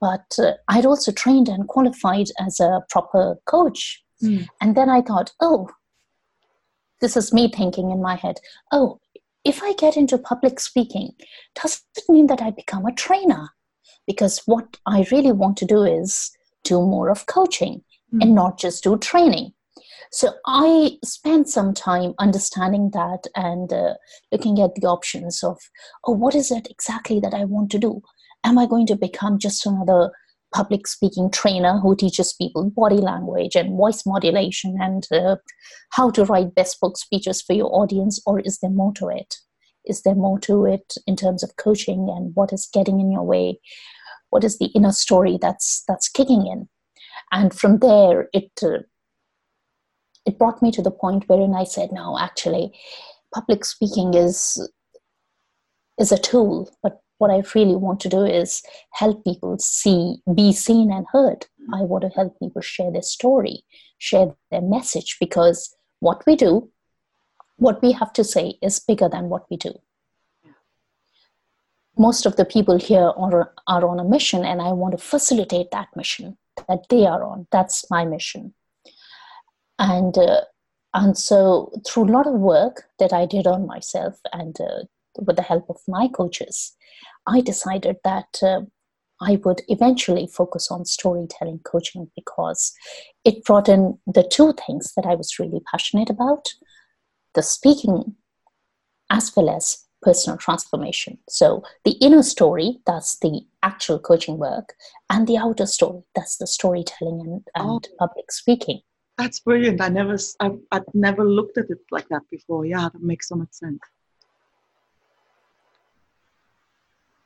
But 0.00 0.24
uh, 0.38 0.52
I'd 0.68 0.86
also 0.86 1.12
trained 1.12 1.48
and 1.48 1.68
qualified 1.68 2.28
as 2.40 2.58
a 2.58 2.80
proper 2.88 3.36
coach. 3.46 4.02
Mm. 4.22 4.46
And 4.62 4.74
then 4.74 4.88
I 4.88 5.02
thought, 5.02 5.32
oh, 5.40 5.68
this 7.02 7.18
is 7.18 7.34
me 7.34 7.50
thinking 7.50 7.90
in 7.90 8.00
my 8.00 8.16
head, 8.16 8.36
oh, 8.72 9.00
if 9.44 9.62
I 9.62 9.74
get 9.74 9.96
into 9.96 10.16
public 10.16 10.58
speaking, 10.60 11.12
does 11.54 11.82
it 11.96 12.04
mean 12.08 12.28
that 12.28 12.40
I 12.40 12.50
become 12.50 12.86
a 12.86 12.94
trainer? 12.94 13.50
Because 14.06 14.42
what 14.46 14.76
I 14.86 15.06
really 15.10 15.32
want 15.32 15.56
to 15.58 15.64
do 15.64 15.82
is 15.82 16.30
do 16.62 16.80
more 16.80 17.10
of 17.10 17.26
coaching 17.26 17.82
mm. 18.12 18.22
and 18.22 18.34
not 18.34 18.58
just 18.58 18.84
do 18.84 18.98
training. 18.98 19.52
So 20.10 20.32
I 20.46 20.98
spent 21.04 21.48
some 21.48 21.74
time 21.74 22.14
understanding 22.18 22.90
that 22.92 23.26
and 23.34 23.72
uh, 23.72 23.94
looking 24.30 24.60
at 24.60 24.74
the 24.74 24.86
options 24.86 25.42
of, 25.42 25.58
oh, 26.04 26.12
what 26.12 26.34
is 26.34 26.50
it 26.50 26.68
exactly 26.70 27.18
that 27.20 27.34
I 27.34 27.44
want 27.44 27.70
to 27.72 27.78
do? 27.78 28.00
Am 28.44 28.58
I 28.58 28.66
going 28.66 28.86
to 28.86 28.96
become 28.96 29.38
just 29.38 29.66
another 29.66 30.12
public 30.54 30.86
speaking 30.86 31.30
trainer 31.30 31.78
who 31.80 31.96
teaches 31.96 32.32
people 32.32 32.70
body 32.70 32.98
language 32.98 33.56
and 33.56 33.76
voice 33.76 34.06
modulation 34.06 34.76
and 34.80 35.08
uh, 35.10 35.36
how 35.90 36.10
to 36.10 36.24
write 36.24 36.54
best 36.54 36.76
bespoke 36.76 36.96
speeches 36.96 37.42
for 37.42 37.54
your 37.54 37.74
audience, 37.74 38.22
or 38.24 38.38
is 38.40 38.58
there 38.58 38.70
more 38.70 38.92
to 38.94 39.08
it? 39.08 39.34
Is 39.84 40.02
there 40.02 40.14
more 40.14 40.38
to 40.40 40.64
it 40.64 40.94
in 41.06 41.16
terms 41.16 41.42
of 41.42 41.56
coaching 41.56 42.08
and 42.08 42.34
what 42.34 42.52
is 42.52 42.70
getting 42.72 43.00
in 43.00 43.10
your 43.10 43.24
way? 43.24 43.58
What 44.34 44.42
is 44.42 44.58
the 44.58 44.70
inner 44.74 44.90
story 44.90 45.38
that's 45.40 45.84
that's 45.86 46.08
kicking 46.08 46.44
in? 46.48 46.68
And 47.30 47.54
from 47.54 47.78
there, 47.78 48.28
it 48.32 48.50
uh, 48.60 48.82
it 50.26 50.38
brought 50.38 50.60
me 50.60 50.72
to 50.72 50.82
the 50.82 50.90
point 50.90 51.28
wherein 51.28 51.54
I 51.54 51.62
said, 51.62 51.92
no, 51.92 52.18
actually, 52.18 52.72
public 53.32 53.64
speaking 53.64 54.14
is 54.14 54.36
is 55.98 56.10
a 56.10 56.18
tool, 56.18 56.68
but 56.82 57.00
what 57.18 57.30
I 57.30 57.42
really 57.54 57.76
want 57.76 58.00
to 58.00 58.08
do 58.08 58.24
is 58.24 58.62
help 58.92 59.22
people 59.22 59.56
see, 59.58 60.16
be 60.34 60.52
seen 60.52 60.90
and 60.90 61.06
heard. 61.12 61.46
I 61.72 61.82
want 61.82 62.02
to 62.02 62.08
help 62.08 62.36
people 62.40 62.60
share 62.60 62.90
their 62.90 63.02
story, 63.02 63.62
share 63.98 64.34
their 64.50 64.62
message, 64.62 65.16
because 65.20 65.76
what 66.00 66.26
we 66.26 66.34
do, 66.34 66.68
what 67.56 67.80
we 67.82 67.92
have 67.92 68.12
to 68.14 68.24
say, 68.24 68.58
is 68.60 68.80
bigger 68.80 69.08
than 69.08 69.28
what 69.28 69.44
we 69.48 69.56
do. 69.56 69.74
Most 71.96 72.26
of 72.26 72.36
the 72.36 72.44
people 72.44 72.78
here 72.78 73.12
are, 73.16 73.52
are 73.66 73.86
on 73.86 74.00
a 74.00 74.04
mission, 74.04 74.44
and 74.44 74.60
I 74.60 74.72
want 74.72 74.92
to 74.92 74.98
facilitate 74.98 75.70
that 75.70 75.88
mission 75.94 76.36
that 76.68 76.88
they 76.88 77.06
are 77.06 77.22
on. 77.24 77.46
That's 77.50 77.88
my 77.90 78.04
mission. 78.04 78.54
And 79.78 80.16
uh, 80.16 80.42
and 80.94 81.18
so 81.18 81.72
through 81.86 82.04
a 82.04 82.12
lot 82.12 82.26
of 82.26 82.34
work 82.34 82.84
that 83.00 83.12
I 83.12 83.26
did 83.26 83.46
on 83.48 83.66
myself 83.66 84.14
and 84.32 84.56
uh, 84.60 84.84
with 85.18 85.36
the 85.36 85.42
help 85.42 85.68
of 85.68 85.78
my 85.88 86.08
coaches, 86.08 86.76
I 87.26 87.40
decided 87.40 87.96
that 88.04 88.38
uh, 88.42 88.60
I 89.20 89.40
would 89.44 89.62
eventually 89.68 90.28
focus 90.28 90.70
on 90.70 90.84
storytelling 90.84 91.60
coaching 91.64 92.10
because 92.14 92.72
it 93.24 93.44
brought 93.44 93.68
in 93.68 93.98
the 94.06 94.22
two 94.22 94.54
things 94.66 94.92
that 94.96 95.06
I 95.06 95.14
was 95.16 95.38
really 95.38 95.60
passionate 95.70 96.10
about 96.10 96.52
the 97.34 97.42
speaking 97.42 98.14
as 99.10 99.34
well 99.36 99.50
as 99.50 99.83
personal 100.04 100.36
transformation. 100.36 101.18
So, 101.28 101.64
the 101.84 101.92
inner 101.92 102.22
story, 102.22 102.78
that's 102.86 103.18
the 103.18 103.40
actual 103.62 103.98
coaching 103.98 104.38
work, 104.38 104.74
and 105.08 105.26
the 105.26 105.38
outer 105.38 105.66
story, 105.66 106.02
that's 106.14 106.36
the 106.36 106.46
storytelling 106.46 107.20
and, 107.20 107.42
and 107.54 107.88
oh. 107.90 107.96
public 107.98 108.30
speaking. 108.30 108.80
That's 109.16 109.40
brilliant. 109.40 109.80
I 109.80 109.88
never, 109.88 110.16
I, 110.40 110.50
I've 110.72 110.82
never 110.92 111.24
looked 111.24 111.56
at 111.58 111.70
it 111.70 111.78
like 111.90 112.08
that 112.08 112.22
before. 112.30 112.66
Yeah, 112.66 112.88
that 112.92 113.02
makes 113.02 113.28
so 113.28 113.36
much 113.36 113.52
sense. 113.52 113.80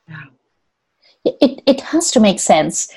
Yeah. 0.09 0.25
It, 1.25 1.63
it 1.67 1.81
has 1.81 2.11
to 2.13 2.21
make 2.21 2.41
sense. 2.41 2.89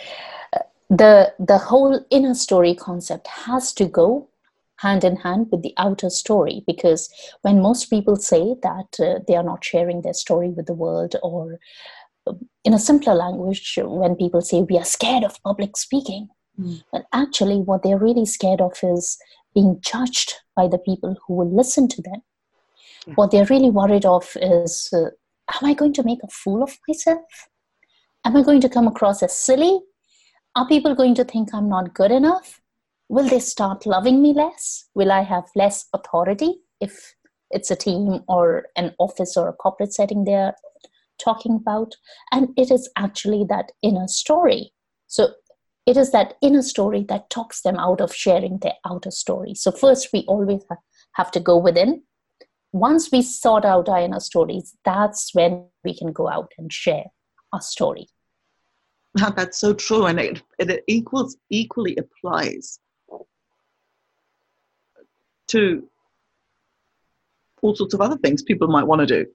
Uh, 0.53 0.59
the, 0.89 1.33
the 1.39 1.57
whole 1.57 2.05
inner 2.09 2.33
story 2.33 2.75
concept 2.75 3.27
has 3.27 3.73
to 3.73 3.85
go 3.85 4.27
hand 4.81 5.03
in 5.03 5.15
hand 5.15 5.47
with 5.51 5.61
the 5.61 5.73
outer 5.77 6.09
story 6.09 6.63
because 6.67 7.09
when 7.41 7.61
most 7.61 7.89
people 7.89 8.15
say 8.15 8.55
that 8.63 9.00
uh, 9.00 9.19
they 9.27 9.35
are 9.35 9.43
not 9.43 9.63
sharing 9.63 10.01
their 10.01 10.13
story 10.13 10.50
with 10.50 10.65
the 10.65 10.73
world 10.73 11.15
or 11.23 11.59
um, 12.27 12.39
in 12.63 12.73
a 12.73 12.79
simpler 12.79 13.13
language 13.13 13.77
when 13.83 14.15
people 14.15 14.41
say 14.41 14.61
we 14.61 14.77
are 14.77 14.85
scared 14.85 15.24
of 15.24 15.41
public 15.44 15.77
speaking 15.77 16.27
mm. 16.59 16.83
but 16.91 17.05
actually 17.13 17.57
what 17.57 17.83
they're 17.83 18.05
really 18.07 18.25
scared 18.25 18.61
of 18.61 18.74
is 18.83 19.17
being 19.53 19.77
judged 19.81 20.33
by 20.55 20.67
the 20.67 20.77
people 20.79 21.15
who 21.25 21.35
will 21.35 21.55
listen 21.55 21.87
to 21.87 22.01
them 22.01 22.22
yeah. 23.07 23.13
what 23.15 23.31
they're 23.31 23.46
really 23.46 23.70
worried 23.70 24.05
of 24.05 24.37
is 24.41 24.89
uh, 24.94 25.09
am 25.55 25.70
I 25.70 25.74
going 25.74 25.94
to 25.94 26.03
make 26.03 26.24
a 26.24 26.27
fool 26.27 26.63
of 26.63 26.77
myself? 26.87 27.48
Am 28.25 28.35
I 28.35 28.44
going 28.44 28.61
to 28.61 28.70
come 28.70 28.87
across 28.87 29.24
as 29.24 29.33
silly? 29.33 29.79
Are 30.55 30.67
people 30.67 30.96
going 30.96 31.15
to 31.15 31.24
think 31.24 31.53
I'm 31.53 31.70
not 31.70 31.94
good 31.94 32.11
enough? 32.11 32.60
Will 33.11 33.27
they 33.27 33.41
start 33.41 33.85
loving 33.85 34.21
me 34.21 34.33
less? 34.33 34.85
Will 34.95 35.11
I 35.11 35.24
have 35.24 35.43
less 35.53 35.85
authority 35.93 36.61
if 36.79 37.13
it's 37.50 37.69
a 37.69 37.75
team 37.75 38.21
or 38.29 38.67
an 38.77 38.95
office 39.00 39.35
or 39.35 39.50
a 39.50 39.53
corporate 39.53 39.93
setting 39.93 40.24
they're 40.24 40.55
talking 41.21 41.57
about? 41.57 41.93
And 42.31 42.53
it 42.55 42.71
is 42.71 42.89
actually 42.97 43.45
that 43.50 43.74
inner 43.81 44.07
story. 44.07 44.71
So 45.07 45.33
it 45.85 45.97
is 45.97 46.13
that 46.13 46.35
inner 46.41 46.61
story 46.61 47.03
that 47.09 47.29
talks 47.29 47.63
them 47.63 47.75
out 47.75 48.00
of 48.00 48.15
sharing 48.15 48.59
their 48.59 48.75
outer 48.85 49.11
story. 49.11 49.55
So, 49.55 49.74
first, 49.74 50.07
we 50.13 50.24
always 50.29 50.61
have 51.15 51.31
to 51.31 51.41
go 51.41 51.57
within 51.57 52.03
once 52.71 53.11
we 53.11 53.21
sort 53.21 53.65
out 53.65 53.89
our 53.89 54.00
inner 54.00 54.21
stories, 54.21 54.77
that's 54.85 55.35
when 55.35 55.65
we 55.83 55.93
can 55.93 56.13
go 56.13 56.29
out 56.29 56.53
and 56.57 56.71
share 56.71 57.03
our 57.51 57.59
story. 57.59 58.07
Ah, 59.19 59.33
that's 59.35 59.59
so 59.59 59.74
true, 59.74 60.05
and 60.05 60.17
it, 60.17 60.41
it 60.57 60.81
equals 60.87 61.35
equally 61.50 61.97
applies 61.97 62.79
to 65.51 65.87
all 67.61 67.75
sorts 67.75 67.94
of 67.94 68.01
other 68.01 68.18
things 68.18 68.42
people 68.42 68.68
might 68.68 68.87
want 68.87 69.00
to 69.00 69.05
do, 69.05 69.25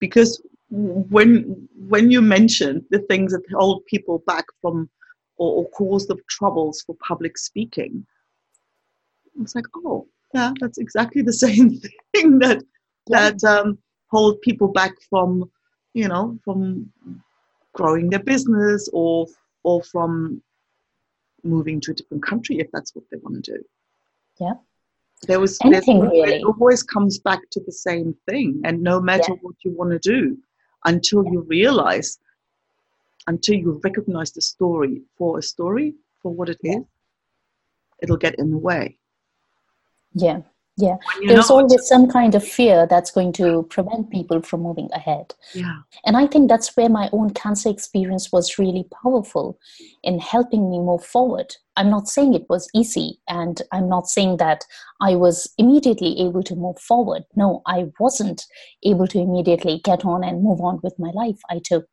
because 0.00 0.42
when 0.70 1.68
when 1.88 2.10
you 2.10 2.20
mention 2.20 2.84
the 2.90 3.00
things 3.00 3.32
that 3.32 3.42
hold 3.52 3.84
people 3.86 4.22
back 4.26 4.44
from 4.60 4.88
or, 5.36 5.64
or 5.64 5.68
cause 5.70 6.06
the 6.06 6.16
troubles 6.28 6.82
for 6.82 6.96
public 6.96 7.38
speaking, 7.38 8.06
it's 9.40 9.54
like, 9.54 9.66
oh, 9.84 10.06
yeah, 10.34 10.52
that's 10.60 10.78
exactly 10.78 11.22
the 11.22 11.32
same 11.46 11.80
thing 12.14 12.38
that 12.38 12.62
that 13.08 13.42
um, 13.44 13.78
hold 14.10 14.40
people 14.42 14.68
back 14.68 14.92
from, 15.08 15.50
you 15.94 16.08
know, 16.08 16.38
from 16.44 16.92
growing 17.72 18.10
their 18.10 18.22
business 18.22 18.88
or 18.92 19.26
or 19.62 19.82
from 19.82 20.42
moving 21.44 21.80
to 21.80 21.92
a 21.92 21.94
different 21.94 22.22
country 22.22 22.58
if 22.58 22.68
that's 22.72 22.94
what 22.94 23.04
they 23.10 23.16
want 23.18 23.42
to 23.44 23.52
do. 23.52 23.64
Yeah. 24.40 24.54
There 25.26 25.40
was 25.40 25.58
Anything 25.64 26.00
really. 26.00 26.36
it 26.36 26.44
always 26.44 26.82
comes 26.82 27.18
back 27.18 27.40
to 27.50 27.60
the 27.64 27.72
same 27.72 28.14
thing, 28.28 28.60
and 28.64 28.80
no 28.82 29.00
matter 29.00 29.32
yeah. 29.32 29.38
what 29.42 29.56
you 29.64 29.72
want 29.72 29.90
to 29.90 29.98
do, 29.98 30.38
until 30.84 31.24
you 31.24 31.40
realize, 31.48 32.18
until 33.26 33.56
you 33.56 33.80
recognize 33.82 34.32
the 34.32 34.40
story 34.40 35.02
for 35.16 35.38
a 35.38 35.42
story 35.42 35.94
for 36.22 36.32
what 36.32 36.48
it 36.48 36.58
is, 36.62 36.82
it'll 38.02 38.16
get 38.16 38.38
in 38.38 38.50
the 38.50 38.58
way. 38.58 38.96
Yeah, 40.14 40.42
yeah. 40.78 40.96
There's 41.26 41.50
always 41.50 41.86
some 41.88 42.08
kind 42.08 42.36
of 42.36 42.46
fear 42.46 42.86
that's 42.86 43.10
going 43.10 43.32
to 43.34 43.64
prevent 43.64 44.10
people 44.10 44.40
from 44.40 44.62
moving 44.62 44.88
ahead. 44.92 45.34
Yeah. 45.52 45.78
And 46.04 46.16
i 46.16 46.26
think 46.26 46.48
that's 46.48 46.76
where 46.76 46.88
my 46.88 47.10
own 47.12 47.30
cancer 47.30 47.68
experience 47.68 48.30
was 48.30 48.58
really 48.58 48.86
powerful 49.02 49.58
in 50.04 50.20
helping 50.20 50.70
me 50.70 50.78
move 50.78 51.04
forward. 51.04 51.56
I'm 51.76 51.90
not 51.90 52.08
saying 52.08 52.34
it 52.34 52.46
was 52.48 52.68
easy 52.74 53.18
and 53.28 53.60
i'm 53.72 53.88
not 53.88 54.08
saying 54.08 54.36
that 54.38 54.64
i 55.00 55.14
was 55.16 55.52
immediately 55.58 56.20
able 56.20 56.44
to 56.44 56.54
move 56.54 56.78
forward. 56.78 57.24
No 57.34 57.62
i 57.66 57.86
wasn't 57.98 58.46
able 58.84 59.08
to 59.08 59.18
immediately 59.18 59.80
get 59.84 60.04
on 60.04 60.22
and 60.22 60.44
move 60.44 60.60
on 60.60 60.78
with 60.82 60.96
my 60.98 61.10
life. 61.10 61.40
I 61.50 61.58
took 61.58 61.86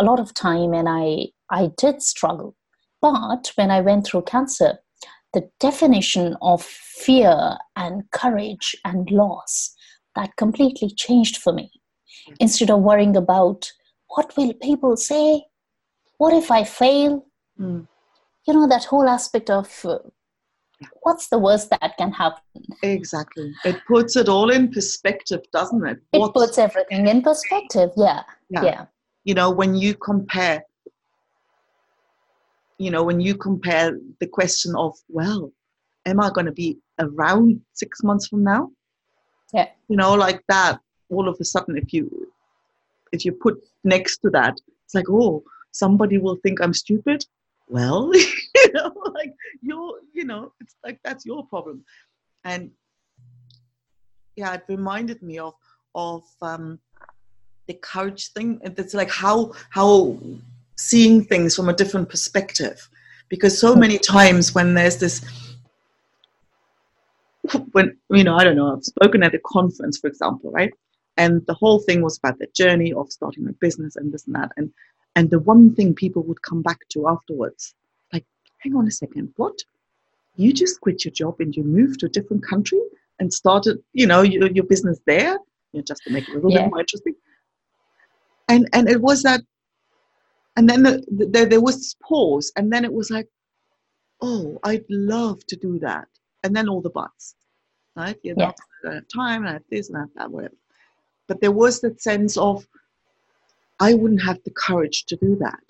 a 0.00 0.04
lot 0.04 0.18
of 0.18 0.34
time 0.34 0.74
and 0.74 0.88
i 0.88 1.26
i 1.50 1.70
did 1.76 2.02
struggle. 2.02 2.56
But 3.00 3.52
when 3.54 3.70
i 3.70 3.80
went 3.80 4.06
through 4.06 4.22
cancer 4.22 4.78
the 5.34 5.48
definition 5.60 6.36
of 6.40 6.62
fear 6.62 7.56
and 7.76 8.10
courage 8.12 8.74
and 8.84 9.10
loss 9.10 9.74
that 10.14 10.36
completely 10.36 10.90
changed 10.90 11.38
for 11.38 11.52
me. 11.52 11.70
Instead 12.40 12.70
of 12.70 12.80
worrying 12.80 13.16
about 13.16 13.70
what 14.08 14.34
will 14.36 14.54
people 14.54 14.96
say, 14.96 15.44
what 16.18 16.32
if 16.32 16.50
I 16.50 16.64
fail, 16.64 17.26
mm. 17.60 17.86
you 18.46 18.54
know, 18.54 18.68
that 18.68 18.84
whole 18.84 19.08
aspect 19.08 19.50
of 19.50 19.68
uh, 19.84 19.98
what's 21.02 21.28
the 21.28 21.38
worst 21.38 21.70
that 21.70 21.94
can 21.98 22.12
happen? 22.12 22.42
Exactly. 22.82 23.52
It 23.64 23.76
puts 23.86 24.16
it 24.16 24.28
all 24.28 24.50
in 24.50 24.70
perspective, 24.70 25.40
doesn't 25.52 25.86
it? 25.86 25.98
It 26.12 26.32
puts 26.32 26.58
everything 26.58 27.08
in 27.08 27.22
perspective. 27.22 27.90
Yeah. 27.96 28.22
yeah. 28.50 28.62
Yeah. 28.62 28.84
You 29.24 29.34
know, 29.34 29.50
when 29.50 29.74
you 29.74 29.94
compare 29.94 30.62
you 32.78 32.90
know, 32.90 33.04
when 33.04 33.20
you 33.20 33.34
compare 33.34 33.98
the 34.20 34.26
question 34.26 34.74
of, 34.76 34.96
well, 35.08 35.52
am 36.06 36.20
I 36.20 36.30
going 36.30 36.46
to 36.46 36.52
be 36.52 36.78
around 36.98 37.60
six 37.72 38.02
months 38.02 38.28
from 38.28 38.42
now? 38.42 38.70
Yeah. 39.52 39.68
You 39.88 39.96
know, 39.96 40.14
like 40.14 40.42
that, 40.48 40.80
all 41.10 41.28
of 41.28 41.36
a 41.40 41.44
sudden, 41.44 41.76
if 41.76 41.92
you, 41.92 42.32
if 43.12 43.24
you 43.24 43.32
put 43.32 43.62
next 43.84 44.18
to 44.18 44.30
that, 44.30 44.58
it's 44.84 44.94
like, 44.94 45.08
oh, 45.08 45.44
somebody 45.72 46.18
will 46.18 46.36
think 46.36 46.60
I'm 46.60 46.74
stupid. 46.74 47.24
Well, 47.68 48.10
you 48.14 48.72
know, 48.72 48.92
like 49.14 49.32
you're, 49.62 50.00
you 50.12 50.24
know, 50.24 50.52
it's 50.60 50.76
like 50.84 50.98
that's 51.04 51.24
your 51.24 51.46
problem. 51.46 51.84
And 52.44 52.70
yeah, 54.36 54.54
it 54.54 54.64
reminded 54.68 55.22
me 55.22 55.38
of 55.38 55.54
of 55.94 56.24
um, 56.42 56.78
the 57.66 57.74
courage 57.74 58.28
thing. 58.32 58.60
It's 58.62 58.94
like 58.94 59.10
how 59.10 59.52
how 59.70 60.18
seeing 60.76 61.24
things 61.24 61.54
from 61.54 61.68
a 61.68 61.72
different 61.72 62.08
perspective, 62.08 62.88
because 63.28 63.58
so 63.58 63.74
many 63.74 63.98
times 63.98 64.54
when 64.54 64.74
there's 64.74 64.98
this 64.98 65.24
when 67.72 67.96
you 68.10 68.24
know 68.24 68.36
I 68.36 68.44
don't 68.44 68.56
know 68.56 68.74
I've 68.74 68.84
spoken 68.84 69.22
at 69.22 69.34
a 69.34 69.40
conference 69.46 69.98
for 69.98 70.06
example 70.06 70.50
right? 70.50 70.72
And 71.16 71.46
the 71.46 71.54
whole 71.54 71.78
thing 71.80 72.02
was 72.02 72.18
about 72.18 72.38
the 72.38 72.48
journey 72.54 72.92
of 72.92 73.12
starting 73.12 73.46
a 73.48 73.52
business 73.52 73.96
and 73.96 74.12
this 74.12 74.26
and 74.26 74.34
that. 74.34 74.50
And 74.56 74.72
and 75.16 75.30
the 75.30 75.38
one 75.38 75.74
thing 75.74 75.94
people 75.94 76.22
would 76.24 76.42
come 76.42 76.62
back 76.62 76.80
to 76.90 77.08
afterwards 77.08 77.74
like 78.12 78.24
hang 78.58 78.74
on 78.74 78.88
a 78.88 78.90
second 78.90 79.32
what? 79.36 79.58
You 80.36 80.52
just 80.52 80.80
quit 80.80 81.04
your 81.04 81.12
job 81.12 81.36
and 81.38 81.54
you 81.54 81.62
moved 81.62 82.00
to 82.00 82.06
a 82.06 82.08
different 82.08 82.44
country 82.44 82.80
and 83.20 83.32
started 83.32 83.78
you 83.92 84.06
know 84.06 84.22
your, 84.22 84.50
your 84.50 84.64
business 84.64 84.98
there? 85.06 85.38
You 85.72 85.80
know, 85.80 85.82
just 85.82 86.02
to 86.04 86.10
make 86.12 86.28
it 86.28 86.32
a 86.32 86.34
little 86.34 86.50
yeah. 86.50 86.62
bit 86.62 86.70
more 86.70 86.80
interesting. 86.80 87.14
And 88.48 88.68
and 88.72 88.88
it 88.88 89.00
was 89.00 89.22
that 89.22 89.42
and 90.56 90.68
then 90.68 90.82
the, 90.82 91.04
the, 91.10 91.46
there 91.46 91.60
was 91.60 91.76
this 91.76 91.96
pause 92.02 92.52
and 92.56 92.72
then 92.72 92.84
it 92.84 92.92
was 92.92 93.10
like 93.10 93.28
oh 94.22 94.58
i'd 94.64 94.84
love 94.88 95.44
to 95.46 95.56
do 95.56 95.78
that. 95.80 96.08
And 96.42 96.54
then 96.54 96.68
all 96.68 96.82
the 96.82 96.90
buts 96.90 97.34
right? 97.96 98.16
You 98.22 98.34
know, 98.34 98.44
yeah. 98.44 98.50
i 98.50 98.86
don't 98.86 98.94
have 98.94 99.08
time 99.08 99.46
i 99.46 99.52
have 99.52 99.62
this 99.70 99.88
and 99.88 99.98
i 99.98 100.00
have 100.00 100.14
that 100.16 100.30
whatever. 100.30 100.54
But 101.26 101.40
there 101.40 101.52
was 101.52 101.80
that 101.80 102.02
sense 102.02 102.36
of 102.36 102.66
i 103.80 103.94
wouldn't 103.94 104.22
have 104.22 104.38
the 104.44 104.50
courage 104.50 105.04
to 105.06 105.16
do 105.16 105.36
that. 105.36 105.64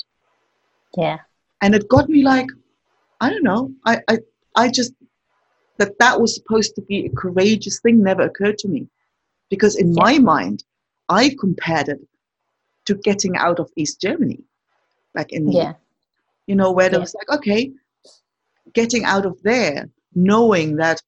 Yeah. 0.96 1.18
And 1.60 1.74
it 1.74 1.88
got 1.88 2.08
me 2.08 2.22
like 2.22 2.48
i 3.20 3.30
don't 3.30 3.44
know 3.44 3.72
i 3.86 4.00
i, 4.08 4.18
I 4.56 4.68
just 4.68 4.92
that 5.78 5.98
that 5.98 6.20
was 6.20 6.34
supposed 6.34 6.74
to 6.76 6.82
be 6.82 7.06
a 7.06 7.10
courageous 7.10 7.80
thing 7.80 8.02
never 8.02 8.22
occurred 8.22 8.58
to 8.58 8.68
me. 8.68 8.88
Because 9.50 9.76
in 9.76 9.94
yeah. 9.94 10.02
my 10.02 10.18
mind 10.18 10.64
i 11.08 11.34
compared 11.38 11.88
it 11.88 12.00
to 12.86 12.94
getting 12.96 13.36
out 13.36 13.60
of 13.60 13.70
east 13.76 14.00
germany 14.00 14.40
back 15.14 15.32
in 15.32 15.46
the 15.46 15.52
yeah. 15.52 15.72
you 16.46 16.54
know 16.54 16.72
where 16.72 16.90
yeah. 16.90 16.96
it 16.96 17.00
was 17.00 17.14
like 17.14 17.38
okay 17.38 17.72
getting 18.72 19.04
out 19.04 19.24
of 19.24 19.40
there 19.42 19.88
knowing 20.14 20.76
that 20.76 21.00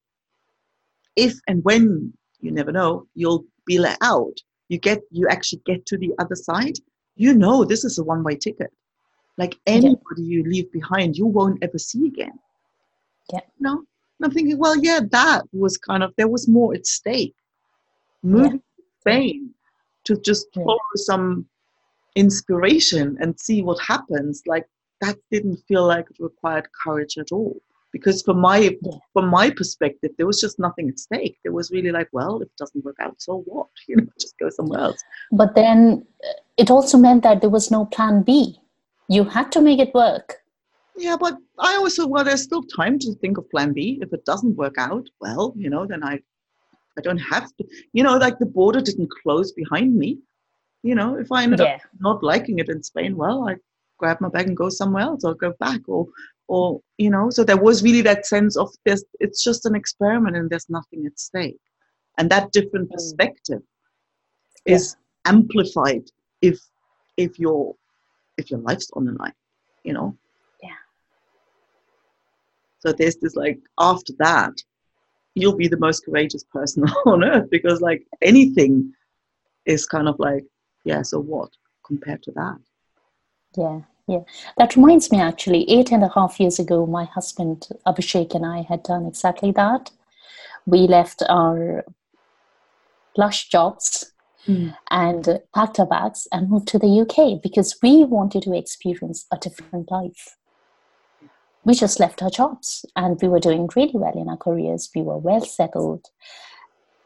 if 1.16 1.34
and 1.46 1.62
when 1.64 2.12
you 2.40 2.50
never 2.50 2.72
know 2.72 3.06
you'll 3.14 3.44
be 3.66 3.78
let 3.78 3.98
out 4.02 4.36
you 4.68 4.78
get 4.78 5.00
you 5.10 5.26
actually 5.28 5.60
get 5.66 5.84
to 5.86 5.96
the 5.98 6.12
other 6.18 6.34
side 6.34 6.78
you 7.16 7.34
know 7.34 7.64
this 7.64 7.84
is 7.84 7.98
a 7.98 8.04
one 8.04 8.22
way 8.22 8.36
ticket 8.36 8.72
like 9.38 9.56
anybody 9.66 10.22
yeah. 10.22 10.36
you 10.36 10.44
leave 10.44 10.70
behind 10.72 11.16
you 11.16 11.26
won't 11.26 11.58
ever 11.62 11.78
see 11.78 12.06
again 12.06 12.38
yeah 13.32 13.40
no 13.60 13.72
and 13.72 14.24
i'm 14.24 14.30
thinking 14.30 14.58
well 14.58 14.76
yeah 14.76 15.00
that 15.10 15.42
was 15.52 15.76
kind 15.76 16.02
of 16.02 16.12
there 16.16 16.28
was 16.28 16.48
more 16.48 16.74
at 16.74 16.86
stake 16.86 17.34
moving 18.22 18.52
yeah. 18.52 18.58
to 18.58 18.82
spain 19.00 19.50
to 20.04 20.16
just 20.20 20.46
follow 20.54 20.78
some 20.94 21.46
inspiration 22.16 23.16
and 23.20 23.38
see 23.38 23.62
what 23.62 23.78
happens 23.80 24.42
like 24.46 24.66
that 25.00 25.16
didn't 25.30 25.58
feel 25.68 25.86
like 25.86 26.06
it 26.10 26.16
required 26.18 26.66
courage 26.82 27.18
at 27.18 27.30
all. 27.30 27.60
Because 27.92 28.22
from 28.22 28.40
my 28.40 28.76
from 29.12 29.28
my 29.28 29.50
perspective 29.50 30.10
there 30.16 30.26
was 30.26 30.40
just 30.40 30.58
nothing 30.58 30.88
at 30.88 30.98
stake. 30.98 31.38
There 31.44 31.52
was 31.52 31.70
really 31.70 31.92
like 31.92 32.08
well 32.12 32.42
if 32.42 32.48
it 32.48 32.56
doesn't 32.58 32.84
work 32.84 32.96
out 33.00 33.14
so 33.18 33.42
what? 33.46 33.68
You 33.88 33.96
know 33.96 34.06
just 34.20 34.38
go 34.38 34.50
somewhere 34.50 34.80
else. 34.80 35.00
But 35.32 35.54
then 35.54 36.04
uh, 36.24 36.32
it 36.56 36.70
also 36.70 36.98
meant 36.98 37.22
that 37.22 37.40
there 37.40 37.50
was 37.50 37.70
no 37.70 37.86
plan 37.86 38.22
b. 38.22 38.58
You 39.08 39.24
had 39.24 39.52
to 39.52 39.60
make 39.60 39.78
it 39.78 39.94
work. 39.94 40.36
Yeah 40.96 41.16
but 41.18 41.36
i 41.58 41.76
also 41.76 42.06
well 42.06 42.24
there's 42.24 42.42
still 42.42 42.62
time 42.62 42.98
to 42.98 43.14
think 43.14 43.38
of 43.38 43.50
plan 43.50 43.72
b. 43.72 43.98
If 44.02 44.12
it 44.12 44.24
doesn't 44.24 44.56
work 44.56 44.76
out 44.78 45.06
well 45.20 45.54
you 45.56 45.70
know 45.70 45.86
then 45.86 46.02
i 46.02 46.14
i 46.98 47.00
don't 47.02 47.24
have 47.32 47.48
to 47.56 47.64
you 47.92 48.02
know 48.02 48.16
like 48.16 48.38
the 48.38 48.52
border 48.58 48.80
didn't 48.80 49.10
close 49.22 49.52
behind 49.52 49.94
me 49.94 50.18
you 50.86 50.94
know 50.94 51.16
if 51.16 51.30
i 51.32 51.42
ended 51.42 51.60
yeah. 51.60 51.74
up 51.74 51.80
not 52.00 52.22
liking 52.22 52.58
it 52.58 52.68
in 52.68 52.82
spain 52.82 53.16
well 53.16 53.48
i 53.48 53.54
grab 53.98 54.20
my 54.20 54.28
bag 54.28 54.46
and 54.46 54.56
go 54.56 54.68
somewhere 54.68 55.02
else 55.02 55.24
or 55.24 55.34
go 55.34 55.52
back 55.58 55.80
or 55.88 56.06
or 56.48 56.80
you 56.98 57.10
know 57.10 57.28
so 57.30 57.42
there 57.42 57.56
was 57.56 57.82
really 57.82 58.02
that 58.02 58.26
sense 58.26 58.56
of 58.56 58.70
this 58.84 59.04
it's 59.20 59.42
just 59.42 59.66
an 59.66 59.74
experiment 59.74 60.36
and 60.36 60.48
there's 60.50 60.70
nothing 60.70 61.04
at 61.06 61.18
stake 61.18 61.58
and 62.18 62.30
that 62.30 62.52
different 62.52 62.88
mm. 62.88 62.92
perspective 62.92 63.62
yeah. 64.64 64.74
is 64.74 64.96
amplified 65.24 66.04
if 66.42 66.58
if 67.16 67.38
your 67.38 67.74
if 68.36 68.50
your 68.50 68.60
life's 68.60 68.90
on 68.94 69.04
the 69.04 69.12
line 69.12 69.32
you 69.82 69.92
know 69.92 70.16
yeah 70.62 70.82
so 72.78 72.92
there's 72.92 73.16
this 73.16 73.34
like 73.34 73.58
after 73.78 74.12
that 74.18 74.52
you'll 75.34 75.56
be 75.56 75.68
the 75.68 75.78
most 75.78 76.04
courageous 76.04 76.44
person 76.44 76.84
on 77.06 77.24
earth 77.24 77.48
because 77.50 77.80
like 77.80 78.06
anything 78.22 78.92
is 79.66 79.84
kind 79.84 80.08
of 80.08 80.16
like 80.18 80.44
yeah 80.86 81.02
so 81.02 81.20
what 81.20 81.50
compared 81.84 82.22
to 82.22 82.32
that 82.32 82.58
yeah 83.56 83.80
yeah, 84.08 84.20
that 84.56 84.76
reminds 84.76 85.10
me 85.10 85.20
actually, 85.20 85.68
eight 85.68 85.90
and 85.90 86.04
a 86.04 86.10
half 86.14 86.38
years 86.38 86.60
ago, 86.60 86.86
my 86.86 87.04
husband 87.04 87.68
Abhishek 87.86 88.34
and 88.34 88.46
I 88.46 88.62
had 88.62 88.84
done 88.84 89.04
exactly 89.04 89.50
that. 89.52 89.90
We 90.64 90.86
left 90.86 91.24
our 91.28 91.84
lush 93.16 93.48
jobs 93.48 94.12
mm. 94.46 94.76
and 94.90 95.40
packed 95.54 95.80
our 95.80 95.86
bags 95.86 96.28
and 96.30 96.48
moved 96.48 96.68
to 96.68 96.78
the 96.78 97.00
UK 97.00 97.42
because 97.42 97.78
we 97.82 98.04
wanted 98.04 98.42
to 98.42 98.56
experience 98.56 99.26
a 99.32 99.38
different 99.38 99.90
life. 99.90 100.36
We 101.64 101.74
just 101.74 101.98
left 101.98 102.22
our 102.22 102.30
jobs 102.30 102.84
and 102.94 103.20
we 103.20 103.26
were 103.26 103.40
doing 103.40 103.68
really 103.74 103.90
well 103.94 104.16
in 104.16 104.28
our 104.28 104.36
careers. 104.36 104.88
We 104.94 105.02
were 105.02 105.18
well 105.18 105.44
settled 105.44 106.06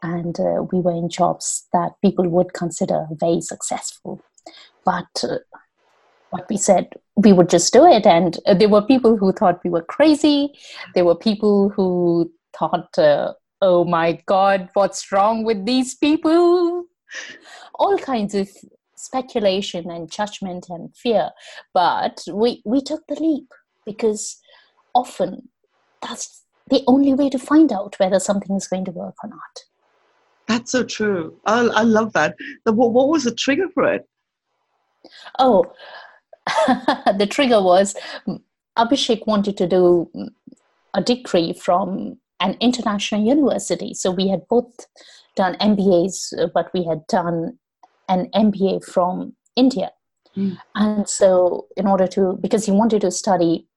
and 0.03 0.39
uh, 0.39 0.63
we 0.71 0.79
were 0.79 0.91
in 0.91 1.09
jobs 1.09 1.67
that 1.73 1.91
people 2.01 2.27
would 2.27 2.53
consider 2.53 3.07
very 3.11 3.41
successful. 3.41 4.21
But 4.85 5.23
uh, 5.23 5.37
what 6.31 6.49
we 6.49 6.57
said 6.57 6.89
we 7.15 7.33
would 7.33 7.49
just 7.49 7.71
do 7.71 7.85
it. 7.85 8.05
And 8.05 8.37
uh, 8.45 8.53
there 8.53 8.69
were 8.69 8.81
people 8.81 9.17
who 9.17 9.31
thought 9.31 9.63
we 9.63 9.69
were 9.69 9.83
crazy. 9.83 10.53
There 10.95 11.05
were 11.05 11.15
people 11.15 11.69
who 11.69 12.31
thought 12.57 12.97
uh, 12.97 13.33
oh 13.61 13.85
my 13.85 14.19
god 14.25 14.69
what's 14.73 15.11
wrong 15.11 15.43
with 15.43 15.65
these 15.65 15.95
people? 15.95 16.85
All 17.75 17.97
kinds 17.97 18.33
of 18.33 18.49
speculation 18.95 19.89
and 19.89 20.11
judgment 20.11 20.67
and 20.69 20.95
fear. 20.95 21.31
But 21.73 22.23
we 22.31 22.61
we 22.65 22.81
took 22.81 23.01
the 23.07 23.15
leap 23.15 23.49
because 23.85 24.39
often 24.95 25.49
that's 26.01 26.43
the 26.69 26.83
only 26.87 27.13
way 27.13 27.29
to 27.29 27.37
find 27.37 27.71
out 27.71 27.95
whether 27.99 28.19
something 28.19 28.55
is 28.55 28.67
going 28.67 28.85
to 28.85 28.91
work 28.91 29.15
or 29.23 29.29
not 29.29 29.70
that's 30.51 30.71
so 30.71 30.83
true 30.83 31.37
i, 31.45 31.59
I 31.59 31.83
love 31.83 32.13
that 32.13 32.35
what, 32.65 32.93
what 32.93 33.09
was 33.09 33.23
the 33.23 33.33
trigger 33.33 33.69
for 33.73 33.91
it 33.91 34.07
oh 35.39 35.65
the 37.17 37.27
trigger 37.29 37.61
was 37.61 37.95
mm, 38.27 38.41
Abhishek 38.77 39.27
wanted 39.27 39.57
to 39.57 39.67
do 39.67 40.09
mm, 40.15 40.29
a 40.93 41.01
degree 41.01 41.53
from 41.53 42.17
an 42.41 42.57
international 42.59 43.23
university. 43.23 43.93
So 43.93 44.11
we 44.11 44.27
had 44.27 44.47
both 44.49 44.87
done 45.35 45.55
MBAs, 45.55 46.37
uh, 46.37 46.47
but 46.53 46.71
we 46.73 46.83
had 46.83 47.05
done 47.07 47.57
an 48.09 48.29
MBA 48.33 48.83
from 48.83 49.35
India. 49.55 49.91
Mm. 50.35 50.57
And 50.75 51.07
so, 51.07 51.67
in 51.77 51.87
order 51.87 52.07
to, 52.07 52.37
because 52.41 52.65
he 52.65 52.71
wanted 52.71 53.01
to 53.01 53.11
study 53.11 53.67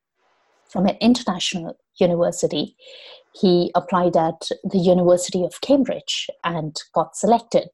from 0.68 0.87
an 0.87 0.96
international 1.00 1.76
university, 1.98 2.76
he 3.35 3.70
applied 3.75 4.16
at 4.16 4.49
the 4.64 4.79
University 4.79 5.44
of 5.44 5.61
Cambridge 5.61 6.29
and 6.44 6.77
got 6.94 7.16
selected. 7.16 7.68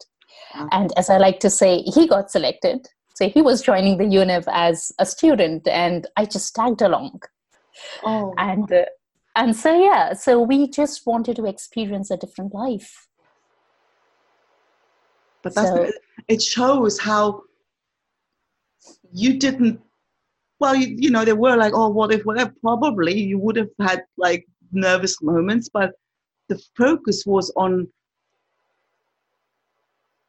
And 0.72 0.90
as 0.96 1.10
I 1.10 1.18
like 1.18 1.38
to 1.40 1.50
say, 1.50 1.82
he 1.82 2.08
got 2.08 2.30
selected 2.30 2.88
so 3.20 3.28
he 3.28 3.42
was 3.42 3.60
joining 3.60 3.98
the 3.98 4.04
UNIV 4.04 4.44
as 4.50 4.92
a 4.98 5.04
student, 5.04 5.68
and 5.68 6.06
I 6.16 6.24
just 6.24 6.54
tagged 6.54 6.80
along. 6.80 7.20
Oh. 8.02 8.32
And 8.38 8.72
uh, 8.72 8.86
and 9.36 9.54
so 9.54 9.78
yeah, 9.78 10.14
so 10.14 10.40
we 10.40 10.70
just 10.70 11.06
wanted 11.06 11.36
to 11.36 11.44
experience 11.44 12.10
a 12.10 12.16
different 12.16 12.54
life. 12.54 13.08
But 15.42 15.54
that's 15.54 15.68
so, 15.68 15.90
it 16.28 16.40
shows 16.40 16.98
how 16.98 17.42
you 19.12 19.38
didn't. 19.38 19.80
Well, 20.58 20.74
you, 20.74 20.94
you 20.98 21.10
know, 21.10 21.26
there 21.26 21.36
were 21.36 21.56
like, 21.56 21.74
oh, 21.74 21.90
what 21.90 22.12
if, 22.14 22.22
whatever. 22.22 22.54
Probably 22.62 23.20
you 23.20 23.38
would 23.38 23.56
have 23.56 23.70
had 23.78 24.02
like 24.16 24.46
nervous 24.72 25.20
moments, 25.22 25.68
but 25.68 25.92
the 26.48 26.60
focus 26.76 27.24
was 27.26 27.52
on 27.56 27.88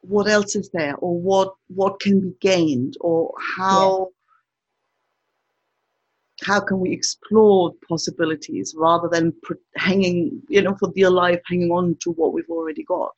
what 0.02 0.28
else 0.28 0.56
is 0.56 0.68
there 0.70 0.96
or 0.96 1.18
what 1.18 1.54
what 1.68 2.00
can 2.00 2.20
be 2.20 2.34
gained 2.40 2.96
or 3.00 3.32
how 3.56 4.08
yeah. 6.40 6.46
how 6.46 6.60
can 6.60 6.80
we 6.80 6.90
explore 6.90 7.72
possibilities 7.88 8.74
rather 8.76 9.08
than 9.08 9.32
hanging 9.76 10.42
you 10.48 10.60
know 10.60 10.74
for 10.78 10.92
dear 10.92 11.10
life 11.10 11.40
hanging 11.48 11.70
on 11.70 11.96
to 12.00 12.10
what 12.12 12.32
we've 12.32 12.50
already 12.50 12.82
got 12.82 13.14